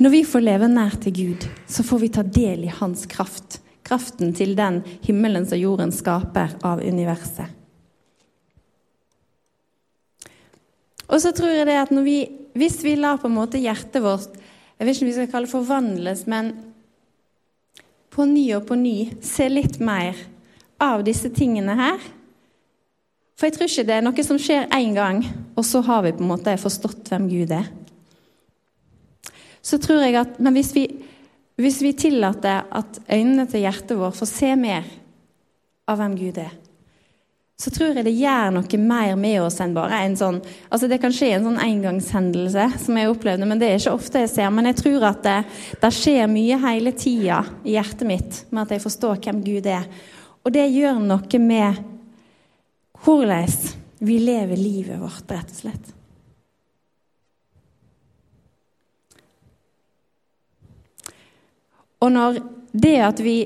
når 0.00 0.12
vi 0.14 0.20
får 0.24 0.40
leve 0.40 0.68
nær 0.72 0.94
til 1.02 1.12
Gud, 1.12 1.44
så 1.68 1.84
får 1.84 1.98
vi 2.00 2.08
ta 2.14 2.22
del 2.24 2.64
i 2.64 2.72
hans 2.72 3.04
kraft. 3.10 3.60
Kraften 3.84 4.32
til 4.36 4.54
den 4.56 4.80
himmelen 5.04 5.44
som 5.48 5.60
jorden 5.60 5.92
skaper 5.92 6.54
av 6.64 6.80
universet. 6.80 7.48
Og 11.10 11.18
så 11.20 11.32
tror 11.34 11.52
jeg 11.52 11.66
det 11.66 11.76
at 11.80 11.92
vi, 12.06 12.18
hvis 12.54 12.78
vi 12.86 12.94
lar 12.96 13.18
på 13.20 13.28
en 13.28 13.36
måte 13.40 13.60
hjertet 13.60 14.02
vårt 14.04 14.36
Jeg 14.80 14.86
vet 14.86 14.96
ikke 14.96 15.04
om 15.04 15.08
vi 15.10 15.16
skal 15.16 15.26
kalle 15.28 15.48
det 15.48 15.52
forvandles, 15.52 16.20
men 16.24 16.46
på 18.08 18.24
ny 18.24 18.46
og 18.56 18.64
på 18.70 18.78
ny 18.80 19.10
se 19.20 19.44
litt 19.50 19.76
mer 19.84 20.16
av 20.80 21.04
disse 21.04 21.28
tingene 21.36 21.74
her. 21.76 21.98
For 23.36 23.50
jeg 23.50 23.58
tror 23.58 23.68
ikke 23.68 23.84
det 23.90 23.98
er 23.98 24.06
noe 24.06 24.24
som 24.24 24.40
skjer 24.40 24.70
én 24.72 24.96
gang, 24.96 25.20
og 25.52 25.66
så 25.68 25.82
har 25.84 26.06
vi 26.06 26.14
på 26.16 26.24
en 26.24 26.32
måte 26.32 26.56
forstått 26.62 27.12
hvem 27.12 27.28
Gud 27.28 27.52
er. 27.52 27.68
Så 29.62 29.78
tror 29.82 30.02
jeg 30.04 30.16
at, 30.20 30.38
Men 30.40 30.56
hvis 30.56 30.72
vi, 30.74 30.86
hvis 31.60 31.82
vi 31.84 31.92
tillater 31.92 32.64
at 32.70 33.00
øynene 33.10 33.46
til 33.46 33.66
hjertet 33.66 33.98
vårt 33.98 34.16
får 34.16 34.30
se 34.30 34.54
mer 34.56 34.88
av 35.90 36.00
hvem 36.00 36.16
Gud 36.16 36.38
er, 36.40 36.54
så 37.60 37.68
tror 37.68 37.92
jeg 37.92 38.06
det 38.06 38.14
gjør 38.16 38.54
noe 38.54 38.78
mer 38.80 39.18
med 39.20 39.42
oss 39.44 39.58
enn 39.60 39.74
bare 39.76 39.98
en 40.06 40.14
sånn 40.16 40.38
altså 40.72 40.88
Det 40.88 40.96
kan 41.02 41.12
skje 41.12 41.34
en 41.36 41.44
sånn 41.44 41.58
engangshendelse, 41.60 42.64
som 42.86 42.96
jeg 42.96 43.10
opplevde, 43.10 43.48
men 43.48 43.60
det 43.60 43.68
er 43.68 43.82
ikke 43.82 43.98
ofte 43.98 44.22
jeg 44.22 44.30
ser. 44.32 44.48
Men 44.54 44.70
jeg 44.70 44.78
tror 44.80 45.04
at 45.10 45.20
det, 45.26 45.36
det 45.82 45.92
skjer 45.92 46.30
mye 46.32 46.56
hele 46.62 46.94
tida 46.96 47.42
i 47.64 47.76
hjertet 47.76 48.08
mitt 48.08 48.40
med 48.48 48.62
at 48.64 48.72
jeg 48.76 48.84
forstår 48.86 49.20
hvem 49.26 49.44
Gud 49.44 49.68
er. 49.68 49.84
Og 50.40 50.54
det 50.56 50.70
gjør 50.72 51.02
noe 51.04 51.42
med 51.44 51.82
hvordan 53.04 53.58
vi 54.00 54.16
lever 54.24 54.56
livet 54.56 55.00
vårt, 55.00 55.28
rett 55.28 55.52
og 55.52 55.58
slett. 55.60 55.92
Og 62.00 62.12
når 62.12 62.40
det 62.72 62.96
at 63.04 63.22
vi 63.22 63.36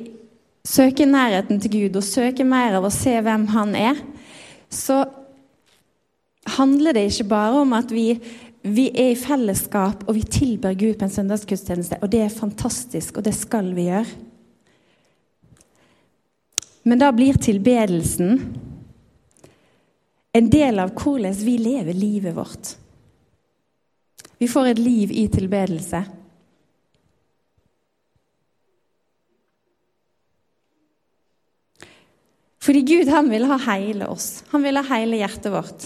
søker 0.64 1.10
nærheten 1.10 1.60
til 1.60 1.72
Gud 1.74 1.98
og 2.00 2.06
søker 2.06 2.46
mer 2.48 2.78
av 2.78 2.86
å 2.86 2.92
se 2.94 3.14
hvem 3.20 3.46
Han 3.52 3.74
er, 3.76 4.00
så 4.70 5.04
handler 6.56 6.96
det 6.96 7.08
ikke 7.08 7.30
bare 7.30 7.62
om 7.64 7.72
at 7.76 7.92
vi 7.94 8.08
vi 8.64 8.86
er 8.96 9.10
i 9.12 9.18
fellesskap, 9.18 10.06
og 10.08 10.16
vi 10.16 10.22
tilber 10.24 10.72
Gud 10.72 10.96
på 10.96 11.04
en 11.04 11.12
søndagsgudstjeneste. 11.12 11.98
Og 12.00 12.08
det 12.08 12.22
er 12.24 12.32
fantastisk, 12.32 13.18
og 13.18 13.26
det 13.26 13.34
skal 13.36 13.68
vi 13.76 13.90
gjøre. 13.90 14.08
Men 16.88 17.00
da 17.00 17.10
blir 17.12 17.36
tilbedelsen 17.40 18.38
en 20.34 20.48
del 20.52 20.80
av 20.80 20.94
hvordan 20.96 21.36
vi 21.44 21.58
lever 21.60 21.96
livet 21.96 22.36
vårt. 22.36 22.72
Vi 24.40 24.48
får 24.48 24.72
et 24.72 24.80
liv 24.80 25.12
i 25.12 25.26
tilbedelse. 25.32 26.00
Fordi 32.64 32.80
Gud 32.88 33.10
han 33.12 33.28
vil 33.28 33.44
ha 33.50 33.58
hele 33.66 34.08
oss. 34.08 34.42
Han 34.54 34.64
vil 34.64 34.80
ha 34.80 34.84
hele 34.94 35.18
hjertet 35.20 35.52
vårt. 35.52 35.84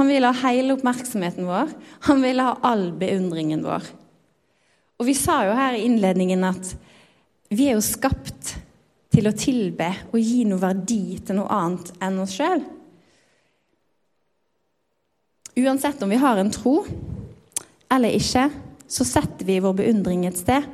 Han 0.00 0.08
vil 0.08 0.24
ha 0.24 0.32
hele 0.46 0.72
oppmerksomheten 0.72 1.44
vår. 1.44 1.74
Han 2.08 2.22
vil 2.24 2.40
ha 2.40 2.54
all 2.64 2.86
beundringen 2.96 3.60
vår. 3.66 3.84
Og 5.00 5.08
Vi 5.08 5.16
sa 5.16 5.42
jo 5.44 5.52
her 5.56 5.76
i 5.76 5.84
innledningen 5.84 6.44
at 6.48 6.72
vi 7.52 7.68
er 7.68 7.76
jo 7.76 7.84
skapt 7.84 8.54
til 9.10 9.28
å 9.28 9.36
tilbe 9.36 9.88
og 10.12 10.18
gi 10.22 10.44
noe 10.48 10.62
verdi 10.62 11.18
til 11.18 11.40
noe 11.40 11.52
annet 11.52 11.92
enn 12.00 12.18
oss 12.22 12.36
sjøl. 12.38 12.60
Uansett 15.60 16.00
om 16.04 16.12
vi 16.12 16.20
har 16.20 16.40
en 16.40 16.52
tro 16.54 16.78
eller 17.90 18.16
ikke, 18.16 18.46
så 18.88 19.04
setter 19.04 19.44
vi 19.48 19.58
vår 19.60 19.74
beundring 19.82 20.24
et 20.28 20.38
sted. 20.38 20.64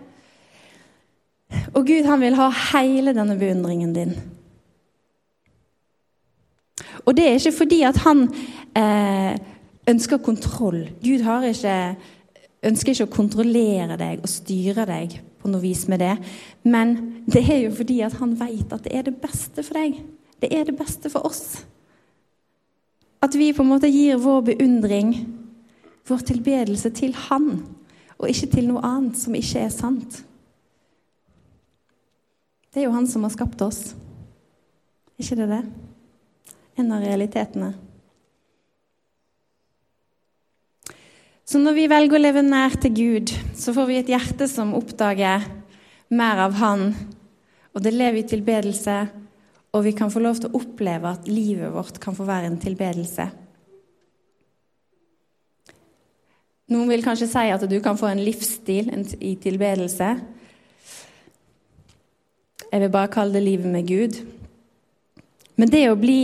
Og 1.75 1.87
Gud 1.87 2.09
han 2.09 2.23
vil 2.23 2.37
ha 2.39 2.49
hele 2.73 3.15
denne 3.17 3.37
beundringen 3.39 3.95
din. 3.95 4.17
Og 7.07 7.15
det 7.17 7.27
er 7.27 7.39
ikke 7.39 7.59
fordi 7.61 7.83
at 7.87 8.01
han 8.03 8.27
eh, 8.77 9.37
ønsker 9.87 10.19
kontroll. 10.19 10.89
Gud 11.05 11.23
ikke, 11.51 11.77
ønsker 12.67 12.93
ikke 12.93 13.07
å 13.07 13.15
kontrollere 13.15 13.99
deg 14.01 14.25
og 14.25 14.31
styre 14.31 14.87
deg 14.89 15.19
på 15.41 15.51
noe 15.53 15.63
vis 15.63 15.87
med 15.89 16.03
det. 16.03 16.17
Men 16.67 16.97
det 17.31 17.45
er 17.47 17.63
jo 17.67 17.75
fordi 17.79 18.01
at 18.03 18.19
han 18.19 18.35
vet 18.41 18.75
at 18.75 18.85
det 18.85 18.95
er 18.97 19.07
det 19.07 19.17
beste 19.23 19.63
for 19.63 19.79
deg. 19.79 20.01
Det 20.43 20.51
er 20.53 20.67
det 20.69 20.77
beste 20.77 21.11
for 21.13 21.29
oss. 21.29 21.63
At 23.23 23.35
vi 23.39 23.53
på 23.55 23.65
en 23.65 23.71
måte 23.71 23.91
gir 23.91 24.19
vår 24.21 24.43
beundring, 24.51 25.15
vår 26.07 26.27
tilbedelse, 26.29 26.91
til 26.91 27.15
Han, 27.29 27.63
og 28.19 28.29
ikke 28.29 28.51
til 28.53 28.69
noe 28.69 28.85
annet 28.85 29.19
som 29.19 29.35
ikke 29.35 29.65
er 29.65 29.73
sant. 29.73 30.21
Det 32.77 32.83
er 32.83 32.91
jo 32.91 32.93
Han 32.93 33.07
som 33.09 33.23
har 33.25 33.33
skapt 33.33 33.62
oss. 33.65 33.95
ikke 35.17 35.37
det 35.39 35.47
det? 35.49 35.62
En 36.77 36.91
av 36.93 37.01
realitetene. 37.01 37.71
Så 41.41 41.57
når 41.57 41.73
vi 41.73 41.87
velger 41.89 42.19
å 42.19 42.21
leve 42.21 42.43
nær 42.45 42.77
til 42.77 42.93
Gud, 42.93 43.33
så 43.57 43.73
får 43.73 43.89
vi 43.89 43.97
et 44.03 44.12
hjerte 44.12 44.45
som 44.45 44.77
oppdager 44.77 45.49
mer 46.12 46.45
av 46.45 46.61
Han, 46.61 46.93
og 47.73 47.81
det 47.81 47.95
lever 47.97 48.21
i 48.21 48.29
tilbedelse, 48.29 48.99
og 49.73 49.89
vi 49.89 49.97
kan 49.97 50.12
få 50.12 50.21
lov 50.21 50.37
til 50.43 50.53
å 50.53 50.61
oppleve 50.61 51.17
at 51.17 51.33
livet 51.33 51.73
vårt 51.73 51.97
kan 51.97 52.12
få 52.12 52.29
være 52.29 52.53
en 52.53 52.61
tilbedelse. 52.61 53.31
Noen 56.77 56.93
vil 56.93 57.09
kanskje 57.09 57.33
si 57.33 57.51
at 57.57 57.71
du 57.71 57.81
kan 57.81 57.97
få 57.97 58.12
en 58.12 58.21
livsstil 58.21 58.93
i 59.17 59.39
tilbedelse. 59.41 60.36
Jeg 62.72 62.83
vil 62.83 62.92
bare 62.92 63.12
kalle 63.12 63.37
det 63.37 63.44
livet 63.44 63.70
med 63.70 63.87
Gud. 63.88 64.18
Men 65.57 65.70
det 65.72 65.85
å, 65.90 65.98
bli, 65.98 66.20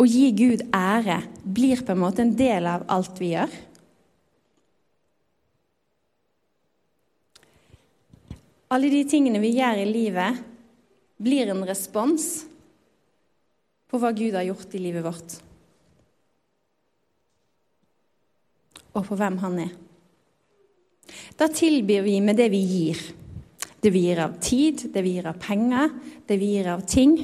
å 0.00 0.06
gi 0.08 0.30
Gud 0.36 0.62
ære 0.74 1.20
blir 1.44 1.82
på 1.84 1.94
en 1.94 2.02
måte 2.04 2.24
en 2.24 2.36
del 2.36 2.68
av 2.70 2.86
alt 2.92 3.20
vi 3.20 3.34
gjør. 3.34 3.58
Alle 8.70 8.90
de 8.92 9.02
tingene 9.10 9.42
vi 9.42 9.56
gjør 9.56 9.82
i 9.82 9.88
livet, 9.88 10.46
blir 11.20 11.50
en 11.52 11.64
respons 11.68 12.30
på 13.90 13.98
hva 14.00 14.12
Gud 14.16 14.36
har 14.38 14.46
gjort 14.46 14.74
i 14.78 14.80
livet 14.80 15.04
vårt. 15.04 15.34
Og 18.94 19.04
på 19.06 19.18
hvem 19.18 19.36
han 19.42 19.58
er. 19.66 19.72
Da 21.36 21.50
tilbyr 21.50 22.06
vi 22.06 22.20
med 22.22 22.38
det 22.38 22.48
vi 22.54 22.60
gir. 22.62 23.02
Det 23.80 23.90
vi 23.90 24.04
gir 24.06 24.20
av 24.20 24.36
tid, 24.40 24.90
det 24.92 25.02
vi 25.02 25.16
gir 25.16 25.28
av 25.30 25.38
penger, 25.40 25.90
det 26.28 26.36
vi 26.36 26.52
gir 26.54 26.68
av 26.68 26.82
ting. 26.84 27.16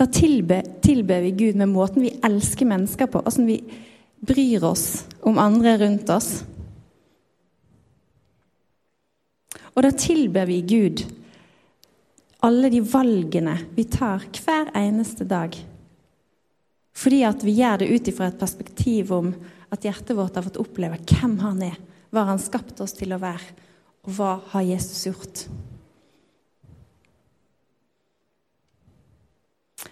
Da 0.00 0.06
tilber, 0.06 0.64
tilber 0.80 1.20
vi 1.20 1.30
Gud 1.30 1.58
med 1.60 1.68
måten 1.68 2.02
vi 2.02 2.14
elsker 2.24 2.66
mennesker 2.66 3.06
på, 3.06 3.20
åssen 3.20 3.46
vi 3.46 3.58
bryr 4.20 4.64
oss 4.64 5.04
om 5.20 5.38
andre 5.38 5.76
rundt 5.78 6.08
oss. 6.10 6.30
Og 9.74 9.84
da 9.84 9.90
tilber 9.92 10.48
vi 10.48 10.62
Gud 10.64 11.04
alle 12.40 12.70
de 12.72 12.80
valgene 12.80 13.58
vi 13.76 13.84
tar 13.92 14.24
hver 14.40 14.72
eneste 14.76 15.26
dag. 15.28 15.52
Fordi 16.96 17.20
at 17.28 17.44
vi 17.44 17.58
gjør 17.60 17.82
det 17.82 17.90
ut 17.92 18.08
ifra 18.08 18.30
et 18.30 18.40
perspektiv 18.40 19.12
om 19.14 19.30
at 19.70 19.84
hjertet 19.84 20.16
vårt 20.16 20.36
har 20.36 20.44
fått 20.48 20.60
oppleve 20.60 20.98
hvem 21.04 21.36
han 21.44 21.62
er, 21.68 21.76
hva 22.10 22.26
han 22.28 22.40
skapte 22.42 22.82
oss 22.84 22.96
til 22.98 23.14
å 23.14 23.20
være, 23.22 23.56
og 24.06 24.14
hva 24.16 24.36
har 24.52 24.66
Jesus 24.66 25.06
gjort. 25.06 25.44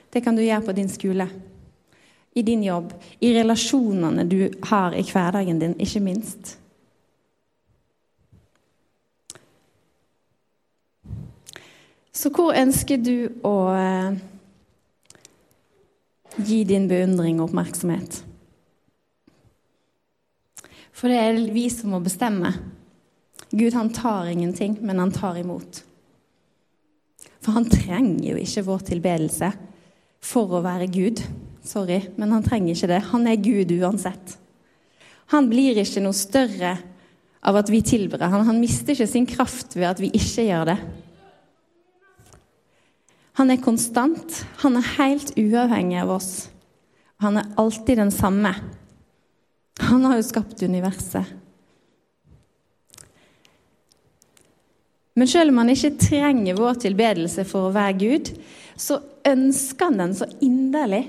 Det 0.08 0.22
kan 0.24 0.36
du 0.36 0.42
gjøre 0.42 0.64
på 0.66 0.74
din 0.76 0.88
skole, 0.90 1.28
i 2.34 2.42
din 2.42 2.62
jobb, 2.62 2.92
i 3.20 3.32
relasjonene 3.34 4.24
du 4.28 4.40
har 4.70 4.94
i 4.94 5.04
hverdagen 5.04 5.60
din, 5.60 5.76
ikke 5.78 6.02
minst. 6.02 6.56
Så 12.18 12.32
hvor 12.34 12.56
ønsker 12.56 12.98
du 12.98 13.28
å 13.46 13.54
eh, 13.78 14.16
gi 16.42 16.64
din 16.66 16.88
beundring 16.90 17.38
og 17.38 17.52
oppmerksomhet? 17.52 18.24
For 20.98 21.10
det 21.10 21.18
er 21.22 21.38
vi 21.54 21.68
som 21.70 21.92
må 21.94 22.00
bestemme. 22.02 22.50
Gud 23.54 23.76
han 23.78 23.92
tar 23.94 24.26
ingenting, 24.32 24.76
men 24.82 24.98
han 24.98 25.14
tar 25.14 25.38
imot. 25.38 25.84
For 27.44 27.54
han 27.54 27.68
trenger 27.70 28.32
jo 28.32 28.40
ikke 28.42 28.66
vår 28.66 28.82
tilbedelse 28.90 29.52
for 30.24 30.58
å 30.58 30.64
være 30.64 30.90
Gud. 30.90 31.22
Sorry, 31.64 32.00
men 32.18 32.34
han 32.34 32.44
trenger 32.44 32.74
ikke 32.74 32.90
det. 32.90 33.00
Han 33.12 33.28
er 33.30 33.40
Gud 33.40 33.72
uansett. 33.78 34.34
Han 35.32 35.48
blir 35.50 35.78
ikke 35.78 36.02
noe 36.02 36.16
større 36.16 36.74
av 37.46 37.58
at 37.60 37.70
vi 37.70 37.82
tilber 37.86 38.24
han. 38.26 38.46
Han 38.48 38.60
mister 38.60 38.96
ikke 38.96 39.08
sin 39.08 39.28
kraft 39.28 39.76
ved 39.76 39.86
at 39.90 40.02
vi 40.02 40.10
ikke 40.16 40.48
gjør 40.48 40.72
det. 40.72 40.78
Han 43.38 43.54
er 43.54 43.62
konstant. 43.62 44.40
Han 44.64 44.80
er 44.80 44.94
helt 44.96 45.30
uavhengig 45.38 46.00
av 46.02 46.16
oss. 46.16 46.32
Han 47.22 47.38
er 47.38 47.52
alltid 47.60 48.00
den 48.00 48.10
samme. 48.14 48.50
Han 49.78 50.04
har 50.04 50.18
jo 50.18 50.26
skapt 50.26 50.62
universet. 50.62 51.34
Men 55.18 55.28
selv 55.28 55.50
om 55.50 55.58
han 55.58 55.70
ikke 55.72 55.96
trenger 55.98 56.58
vår 56.58 56.76
tilbedelse 56.84 57.42
for 57.48 57.68
å 57.68 57.74
være 57.74 57.96
Gud, 57.98 58.28
så 58.78 59.00
ønsker 59.26 59.88
han 59.88 59.98
den 59.98 60.12
så 60.14 60.28
inderlig. 60.44 61.08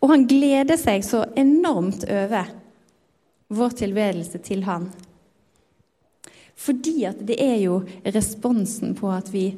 Og 0.00 0.12
han 0.12 0.24
gleder 0.28 0.80
seg 0.80 1.04
så 1.04 1.26
enormt 1.36 2.06
over 2.08 2.48
vår 3.52 3.76
tilbedelse 3.82 4.40
til 4.44 4.64
han. 4.64 4.88
Fordi 6.56 7.04
at 7.08 7.20
det 7.28 7.36
er 7.42 7.58
jo 7.66 7.82
responsen 8.14 8.96
på 8.96 9.10
at 9.12 9.28
vi, 9.32 9.50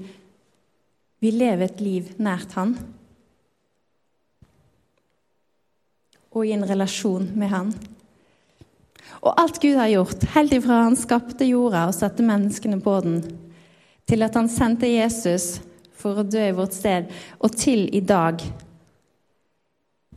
vi 1.23 1.31
lever 1.31 1.69
et 1.69 1.83
liv 1.83 2.15
nært 2.19 2.59
Han. 2.59 2.75
Og 6.35 6.47
i 6.47 6.53
en 6.57 6.67
relasjon 6.69 7.31
med 7.39 7.53
Han. 7.53 7.73
Og 9.23 9.33
alt 9.41 9.61
Gud 9.63 9.77
har 9.79 9.91
gjort, 9.91 10.27
helt 10.35 10.53
ifra 10.55 10.83
Han 10.85 10.99
skapte 10.99 11.49
jorda 11.49 11.87
og 11.89 11.97
satte 11.97 12.27
menneskene 12.27 12.81
på 12.85 12.99
den, 13.05 13.23
til 14.09 14.25
at 14.25 14.37
Han 14.39 14.51
sendte 14.53 14.91
Jesus 14.91 15.59
for 15.99 16.21
å 16.21 16.27
dø 16.27 16.45
i 16.51 16.55
vårt 16.55 16.77
sted, 16.77 17.09
og 17.43 17.57
til 17.59 17.89
i 17.95 18.01
dag 18.01 18.43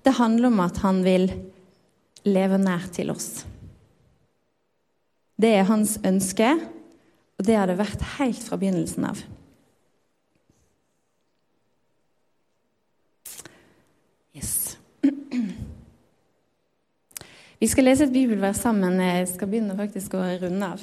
Det 0.01 0.17
handler 0.17 0.49
om 0.49 0.59
at 0.63 0.77
Han 0.81 1.03
vil 1.05 1.29
leve 2.25 2.57
nær 2.61 2.87
til 2.93 3.09
oss. 3.13 3.43
Det 5.41 5.55
er 5.57 5.65
hans 5.65 5.95
ønske, 6.05 6.51
og 7.39 7.45
det 7.47 7.55
har 7.57 7.69
det 7.69 7.79
vært 7.79 8.03
helt 8.19 8.41
fra 8.45 8.57
begynnelsen 8.61 9.07
av. 9.09 9.21
Yes. 14.37 14.77
Vi 17.61 17.67
skal 17.69 17.85
lese 17.85 18.07
et 18.07 18.13
bibelvers 18.13 18.57
sammen. 18.57 18.95
Jeg 18.97 19.27
skal 19.35 19.49
begynne 19.51 19.75
faktisk 19.77 20.15
å 20.17 20.23
runde 20.41 20.65
av. 20.65 20.81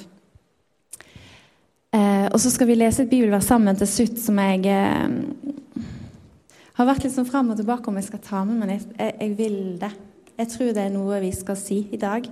Eh, 1.91 2.27
og 2.29 2.37
så 2.39 2.51
skal 2.53 2.69
vi 2.69 2.77
lese 2.77 3.03
et 3.03 3.11
bibelvers 3.11 3.49
sammen 3.49 3.75
til 3.75 3.89
slutt 3.91 4.21
som 4.23 4.39
jeg 4.39 4.63
eh, 4.71 5.83
har 6.79 6.87
vært 6.87 7.03
litt 7.03 7.17
sånn 7.17 7.27
fram 7.27 7.51
og 7.51 7.59
tilbake 7.59 7.91
om 7.91 7.99
jeg 7.99 8.07
skal 8.07 8.23
ta 8.23 8.45
med, 8.47 8.61
men 8.61 8.73
jeg, 8.77 8.87
jeg, 8.93 9.17
jeg, 9.19 9.35
vil 9.41 9.59
det. 9.81 9.91
Jeg 10.39 10.53
tror 10.55 10.71
det 10.77 10.85
er 10.85 10.95
noe 10.95 11.19
vi 11.25 11.35
skal 11.35 11.59
si 11.59 11.81
i 11.91 11.99
dag. 11.99 12.31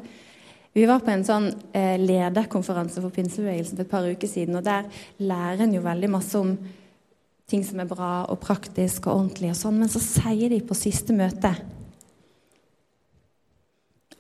Vi 0.78 0.88
var 0.88 1.04
på 1.04 1.12
en 1.12 1.28
sånn 1.28 1.52
eh, 1.76 1.98
lederkonferanse 2.00 3.04
for 3.04 3.12
pinsebevegelsen 3.12 3.76
for 3.76 3.84
et 3.84 3.96
par 3.98 4.08
uker 4.08 4.32
siden, 4.32 4.62
og 4.62 4.64
der 4.64 4.88
lærer 5.28 5.68
en 5.68 5.76
jo 5.76 5.84
veldig 5.84 6.16
masse 6.16 6.40
om 6.40 6.56
ting 7.52 7.68
som 7.68 7.84
er 7.84 7.92
bra 7.92 8.22
og 8.32 8.40
praktisk 8.48 9.10
og 9.10 9.26
ordentlig 9.26 9.52
og 9.52 9.60
sånn, 9.60 9.82
men 9.84 9.92
så 9.92 10.00
sier 10.00 10.56
de 10.56 10.64
på 10.64 10.86
siste 10.88 11.12
møte 11.12 11.52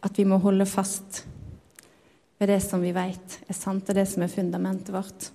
at 0.05 0.17
vi 0.17 0.25
må 0.27 0.39
holde 0.41 0.67
fast 0.69 1.23
ved 2.37 2.51
det 2.51 2.59
som 2.61 2.83
vi 2.83 2.93
vet 2.93 3.39
er 3.47 3.57
sant, 3.57 3.87
og 3.89 3.97
det 3.97 4.05
som 4.09 4.23
er 4.23 4.31
fundamentet 4.31 4.93
vårt. 4.93 5.31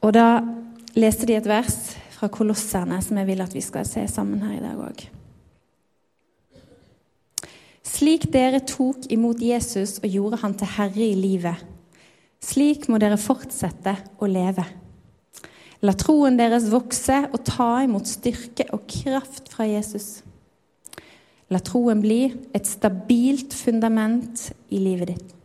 Og 0.00 0.14
da 0.16 0.40
leste 0.96 1.28
de 1.28 1.36
et 1.38 1.48
vers 1.48 1.76
fra 2.16 2.30
Kolosserne 2.32 2.98
som 3.04 3.20
jeg 3.20 3.28
vil 3.30 3.44
at 3.44 3.54
vi 3.54 3.62
skal 3.64 3.86
se 3.88 4.06
sammen 4.10 4.42
her 4.44 4.58
i 4.58 4.64
dag 4.64 4.80
òg. 4.80 5.06
Slik 7.90 8.28
dere 8.32 8.62
tok 8.64 9.08
imot 9.12 9.40
Jesus 9.42 9.98
og 10.00 10.08
gjorde 10.08 10.40
han 10.42 10.54
til 10.56 10.72
herre 10.76 11.06
i 11.06 11.16
livet, 11.18 11.66
slik 12.40 12.86
må 12.88 13.00
dere 13.02 13.18
fortsette 13.20 13.96
å 14.20 14.28
leve. 14.30 14.64
La 15.84 15.94
troen 15.96 16.36
deres 16.36 16.68
vokse 16.72 17.22
og 17.30 17.40
ta 17.48 17.70
imot 17.86 18.08
styrke 18.08 18.66
og 18.76 18.84
kraft 18.88 19.48
fra 19.52 19.66
Jesus. 19.68 20.20
La 21.50 21.58
troen 21.66 21.98
bli 22.02 22.28
et 22.54 22.66
stabilt 22.68 23.54
fundament 23.58 24.50
i 24.70 24.78
livet 24.78 25.14
ditt. 25.14 25.36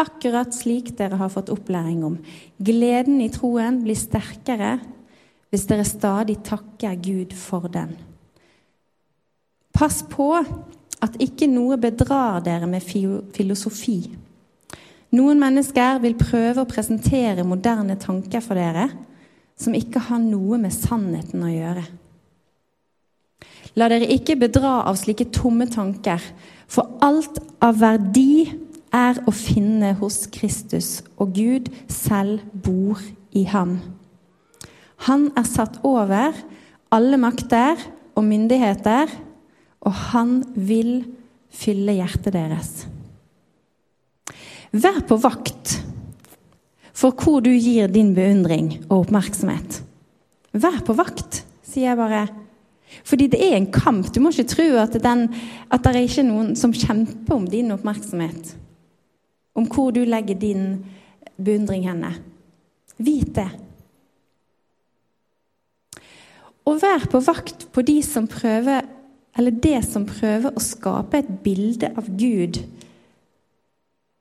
Akkurat 0.00 0.54
slik 0.56 0.94
dere 0.96 1.18
har 1.20 1.32
fått 1.32 1.52
opplæring 1.52 2.00
om. 2.06 2.16
Gleden 2.56 3.20
i 3.20 3.28
troen 3.32 3.82
blir 3.84 3.98
sterkere 4.00 4.78
hvis 5.50 5.66
dere 5.68 5.84
stadig 5.84 6.38
takker 6.46 6.96
Gud 7.02 7.34
for 7.36 7.68
den. 7.68 7.92
Pass 9.76 10.00
på 10.08 10.32
at 11.00 11.20
ikke 11.20 11.48
noe 11.50 11.76
bedrar 11.80 12.40
dere 12.44 12.68
med 12.70 12.84
filosofi. 12.84 14.00
Noen 15.16 15.40
mennesker 15.42 15.98
vil 16.04 16.16
prøve 16.18 16.62
å 16.62 16.70
presentere 16.70 17.44
moderne 17.44 17.96
tanker 18.00 18.44
for 18.44 18.56
dere 18.56 18.88
som 19.60 19.74
ikke 19.76 20.00
har 20.06 20.20
noe 20.22 20.56
med 20.60 20.72
sannheten 20.72 21.42
å 21.44 21.50
gjøre. 21.50 21.84
La 23.78 23.88
dere 23.90 24.08
ikke 24.10 24.38
bedra 24.40 24.80
av 24.88 24.98
slike 24.98 25.28
tomme 25.34 25.68
tanker, 25.70 26.22
for 26.70 26.98
alt 27.04 27.38
av 27.62 27.78
verdi 27.80 28.50
er 28.94 29.20
å 29.26 29.34
finne 29.34 29.92
hos 30.00 30.24
Kristus, 30.34 31.00
og 31.18 31.34
Gud 31.38 31.70
selv 31.90 32.42
bor 32.52 32.98
i 33.36 33.44
ham. 33.50 33.78
Han 35.06 35.30
er 35.38 35.46
satt 35.48 35.78
over 35.86 36.34
alle 36.90 37.18
makter 37.20 37.78
og 38.18 38.26
myndigheter, 38.26 39.12
og 39.80 39.94
han 40.10 40.40
vil 40.54 41.04
fylle 41.50 41.94
hjertet 41.96 42.34
deres. 42.34 42.72
Vær 44.70 45.00
på 45.06 45.16
vakt 45.18 45.78
for 47.00 47.16
hvor 47.16 47.40
du 47.40 47.50
gir 47.54 47.88
din 47.88 48.12
beundring 48.14 48.74
og 48.90 49.06
oppmerksomhet. 49.06 49.80
Vær 50.52 50.82
på 50.84 50.94
vakt, 50.98 51.42
sier 51.64 51.92
jeg 51.92 51.98
bare. 51.98 52.26
Fordi 53.06 53.28
det 53.30 53.40
er 53.40 53.56
en 53.56 53.70
kamp. 53.72 54.08
Du 54.14 54.20
må 54.20 54.32
ikke 54.32 54.50
tro 54.50 54.66
at, 54.82 54.96
den, 55.02 55.26
at 55.70 55.84
det 55.84 55.94
er 55.94 56.06
ikke 56.06 56.26
noen 56.26 56.54
som 56.58 56.74
kjemper 56.74 57.36
om 57.36 57.46
din 57.50 57.72
oppmerksomhet. 57.74 58.54
Om 59.56 59.66
hvor 59.70 59.90
du 59.94 60.02
legger 60.04 60.38
din 60.38 60.66
beundring 61.40 61.86
henne. 61.88 62.12
Vit 63.00 63.32
det. 63.36 63.48
Og 66.68 66.78
vær 66.82 67.06
på 67.10 67.22
vakt 67.24 67.70
på 67.72 67.82
de 67.86 67.98
som 68.04 68.28
prøver, 68.30 68.84
eller 69.38 69.62
det 69.64 69.80
som 69.86 70.04
prøver 70.06 70.52
å 70.52 70.62
skape 70.62 71.22
et 71.22 71.32
bilde 71.44 71.90
av 71.96 72.10
Gud 72.18 72.60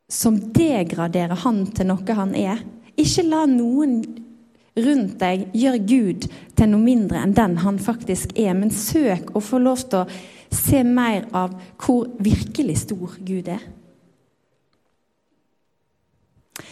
som 0.09 0.39
degraderer 0.53 1.37
han 1.43 1.61
til 1.75 1.91
noe 1.91 2.15
han 2.17 2.33
er. 2.37 2.63
Ikke 2.97 3.27
la 3.27 3.43
noen 3.49 4.01
rundt 4.85 5.17
deg 5.21 5.47
gjør 5.57 5.77
Gud 5.89 6.27
til 6.57 6.71
noe 6.71 6.83
mindre 6.83 7.21
enn 7.23 7.35
den 7.37 7.57
han 7.63 7.79
faktisk 7.81 8.35
er, 8.39 8.53
men 8.57 8.71
søk 8.73 9.33
å 9.35 9.43
få 9.43 9.61
lov 9.61 9.83
til 9.89 10.03
å 10.03 10.07
se 10.53 10.81
mer 10.83 11.27
av 11.35 11.53
hvor 11.77 12.09
virkelig 12.19 12.81
stor 12.85 13.19
Gud 13.25 13.51
er. 13.51 13.61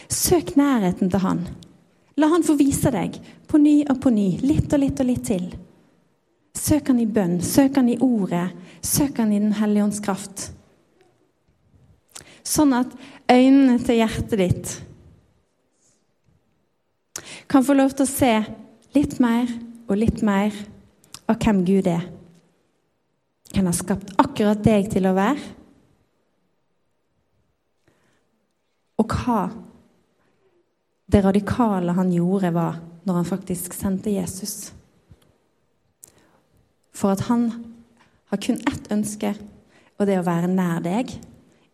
Søk 0.08 0.54
nærheten 0.56 1.10
til 1.12 1.22
han. 1.22 1.46
La 2.18 2.28
han 2.32 2.44
få 2.44 2.56
vise 2.58 2.90
deg 2.92 3.16
på 3.48 3.60
ny 3.62 3.82
og 3.86 4.00
på 4.02 4.10
ny, 4.12 4.28
litt 4.42 4.72
og 4.72 4.82
litt 4.82 5.00
og 5.00 5.08
litt 5.08 5.24
til. 5.28 5.46
Søk 6.58 6.90
han 6.90 6.98
i 7.00 7.06
bønn, 7.06 7.38
søk 7.44 7.78
han 7.78 7.88
i 7.92 7.98
ordet, 8.02 8.48
søk 8.82 9.20
han 9.22 9.32
i 9.32 9.38
Den 9.38 9.54
hellige 9.60 9.84
ånds 9.84 10.02
kraft. 10.02 10.48
Sånn 12.42 12.72
at 12.74 12.90
øynene 13.30 13.78
til 13.84 14.00
hjertet 14.00 14.38
ditt 14.40 14.76
kan 17.48 17.64
få 17.64 17.76
lov 17.76 17.94
til 17.96 18.06
å 18.06 18.10
se 18.10 18.32
litt 18.96 19.18
mer 19.22 19.50
og 19.88 19.98
litt 20.00 20.22
mer 20.26 20.54
av 21.28 21.38
hvem 21.42 21.62
Gud 21.66 21.88
er. 21.90 22.06
Hvem 23.52 23.68
har 23.68 23.76
skapt 23.76 24.12
akkurat 24.20 24.60
deg 24.64 24.90
til 24.92 25.08
å 25.08 25.14
være. 25.16 25.54
Og 28.98 29.14
hva 29.14 29.42
det 31.08 31.22
radikale 31.24 31.94
han 31.96 32.10
gjorde, 32.12 32.52
var 32.52 32.80
når 33.08 33.20
han 33.20 33.28
faktisk 33.28 33.72
sendte 33.76 34.12
Jesus. 34.12 34.72
For 36.92 37.14
at 37.14 37.24
han 37.30 37.48
har 38.28 38.42
kun 38.42 38.58
ett 38.68 38.90
ønske, 38.92 39.32
og 39.96 40.06
det 40.06 40.16
er 40.16 40.20
å 40.20 40.28
være 40.28 40.50
nær 40.50 40.82
deg 40.84 41.14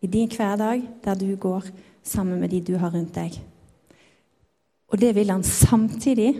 i 0.05 0.07
din 0.07 0.29
hverdag, 0.31 0.85
der 1.03 1.19
du 1.19 1.27
går 1.35 1.67
sammen 2.05 2.39
med 2.39 2.53
de 2.53 2.61
du 2.61 2.77
har 2.79 2.93
rundt 2.93 3.17
deg. 3.17 3.35
Og 4.95 5.01
det 5.01 5.11
vil 5.17 5.27
han 5.27 5.43
samtidig. 5.43 6.37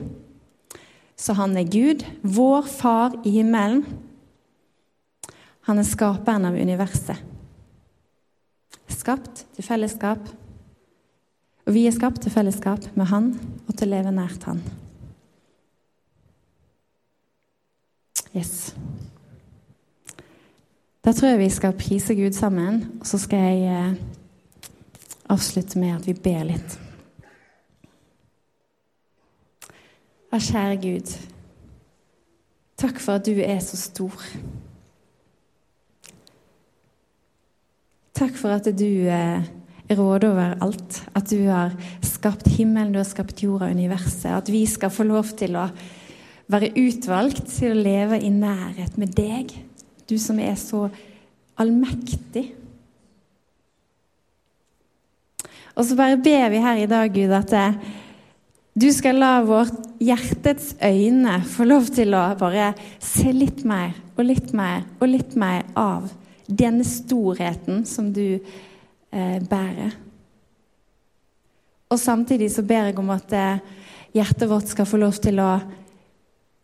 Så 1.20 1.34
han 1.36 1.58
er 1.60 1.68
Gud, 1.68 2.06
vår 2.24 2.62
far 2.72 3.18
i 3.28 3.34
himmelen. 3.36 3.82
Han 5.68 5.82
er 5.82 5.88
skaperen 5.88 6.48
av 6.48 6.56
universet. 6.56 7.20
Skapt 8.88 9.44
til 9.58 9.68
fellesskap. 9.68 10.24
Og 11.66 11.76
vi 11.76 11.84
er 11.90 11.98
skapt 11.98 12.22
til 12.24 12.32
fellesskap 12.32 12.88
med 12.96 13.10
Han 13.12 13.28
og 13.66 13.74
til 13.74 13.90
å 13.90 13.96
leve 13.98 14.16
nært 14.16 14.48
Han. 14.48 14.64
Yes. 18.36 18.72
Da 21.04 21.12
tror 21.12 21.34
jeg 21.34 21.44
vi 21.44 21.52
skal 21.52 21.76
prise 21.76 22.16
Gud 22.16 22.40
sammen, 22.40 22.80
og 23.02 23.08
så 23.10 23.20
skal 23.20 23.44
jeg 23.50 23.76
eh, 23.76 24.72
avslutte 25.28 25.80
med 25.82 25.98
at 25.98 26.08
vi 26.08 26.16
ber 26.16 26.48
litt. 26.54 26.80
Ja, 30.36 30.40
kjære 30.44 30.76
Gud, 30.84 31.12
takk 32.76 32.98
for 33.00 33.16
at 33.16 33.24
du 33.24 33.38
er 33.40 33.62
så 33.64 33.78
stor. 33.80 34.26
Takk 38.20 38.36
for 38.36 38.52
at 38.52 38.68
du 38.68 39.08
eh, 39.08 39.48
råder 39.96 40.28
over 40.34 40.60
alt. 40.68 41.00
At 41.16 41.32
du 41.32 41.46
har 41.48 41.72
skapt 42.04 42.52
himmelen, 42.58 42.92
du 42.92 43.00
har 43.00 43.08
skapt 43.08 43.46
jorda 43.46 43.70
og 43.70 43.80
universet. 43.80 44.28
At 44.36 44.52
vi 44.52 44.66
skal 44.68 44.92
få 44.92 45.08
lov 45.08 45.32
til 45.40 45.56
å 45.56 45.70
være 46.52 46.74
utvalgt 46.84 47.46
til 47.56 47.72
å 47.72 47.82
leve 47.88 48.20
i 48.20 48.36
nærhet 48.36 49.00
med 49.00 49.16
deg, 49.16 49.56
du 50.04 50.18
som 50.20 50.44
er 50.44 50.60
så 50.60 50.90
allmektig. 51.56 52.50
Og 55.80 55.86
så 55.88 55.96
bare 55.96 56.20
ber 56.20 56.50
vi 56.52 56.66
her 56.68 56.84
i 56.84 56.92
dag, 56.92 57.22
Gud, 57.24 57.40
at 57.40 57.56
eh, 57.56 58.04
du 58.76 58.90
skal 58.92 59.22
la 59.22 59.40
vårt 59.48 59.78
hjertets 60.04 60.74
øyne 60.84 61.38
få 61.48 61.64
lov 61.64 61.88
til 61.96 62.12
å 62.12 62.26
bare 62.36 62.74
se 63.00 63.32
litt 63.32 63.64
mer 63.64 63.94
og 64.18 64.26
litt 64.28 64.52
mer 64.56 64.84
og 65.00 65.08
litt 65.08 65.36
mer 65.40 65.64
av 65.80 66.10
denne 66.46 66.84
storheten 66.84 67.86
som 67.88 68.12
du 68.14 68.36
eh, 68.36 69.40
bærer. 69.40 69.96
Og 71.88 72.02
samtidig 72.02 72.52
så 72.52 72.66
ber 72.68 72.90
jeg 72.90 73.00
om 73.00 73.14
at 73.16 73.32
eh, 73.32 73.64
hjertet 74.18 74.52
vårt 74.52 74.68
skal 74.74 74.90
få 74.90 75.00
lov 75.00 75.24
til 75.24 75.40
å 75.40 75.54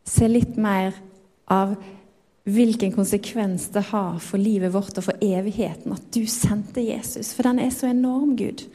se 0.04 0.28
litt 0.28 0.60
mer 0.60 0.92
av 1.48 1.78
hvilken 2.44 2.92
konsekvens 2.92 3.70
det 3.72 3.88
har 3.94 4.20
for 4.20 4.42
livet 4.42 4.74
vårt 4.74 5.00
og 5.00 5.08
for 5.08 5.24
evigheten 5.24 5.96
at 5.96 6.12
du 6.12 6.26
sendte 6.28 6.84
Jesus. 6.84 7.32
For 7.38 7.48
den 7.48 7.64
er 7.64 7.72
så 7.72 7.88
enorm, 7.92 8.36
Gud. 8.36 8.66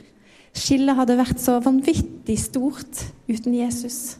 Skillet 0.57 0.96
hadde 0.96 1.18
vært 1.18 1.40
så 1.42 1.59
vanvittig 1.61 2.38
stort 2.40 3.02
uten 3.28 3.57
Jesus. 3.57 4.16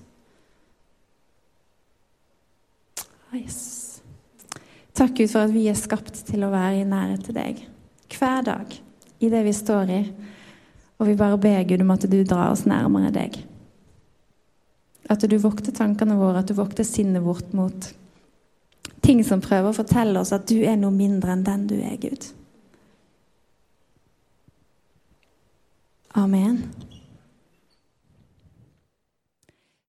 Yes. 3.37 3.61
Takk, 4.97 5.17
Gud, 5.19 5.29
for 5.29 5.45
at 5.45 5.53
vi 5.53 5.67
er 5.69 5.77
skapt 5.77 6.23
til 6.29 6.45
å 6.47 6.53
være 6.53 6.81
i 6.81 6.89
nærhet 6.89 7.27
til 7.27 7.37
deg. 7.37 7.59
Hver 8.17 8.45
dag 8.47 8.77
i 9.21 9.29
det 9.33 9.43
vi 9.45 9.53
står 9.53 9.93
i. 9.93 10.01
Og 10.97 11.11
vi 11.11 11.19
bare 11.19 11.37
ber 11.41 11.67
Gud 11.69 11.85
om 11.85 11.93
at 11.93 12.07
du 12.09 12.19
drar 12.25 12.55
oss 12.55 12.65
nærmere 12.69 13.13
deg. 13.13 13.37
At 15.13 15.23
du 15.29 15.37
vokter 15.39 15.75
tankene 15.77 16.17
våre, 16.19 16.41
at 16.41 16.49
du 16.49 16.57
vokter 16.57 16.87
sinnet 16.87 17.25
vårt 17.25 17.53
mot 17.57 17.93
ting 19.05 19.21
som 19.25 19.43
prøver 19.45 19.71
å 19.71 19.77
fortelle 19.77 20.19
oss 20.19 20.33
at 20.35 20.49
du 20.51 20.65
er 20.67 20.79
noe 20.81 20.95
mindre 20.95 21.37
enn 21.37 21.45
den 21.47 21.67
du 21.71 21.77
er, 21.79 21.95
Gud. 22.01 22.27
Amen. 26.17 26.86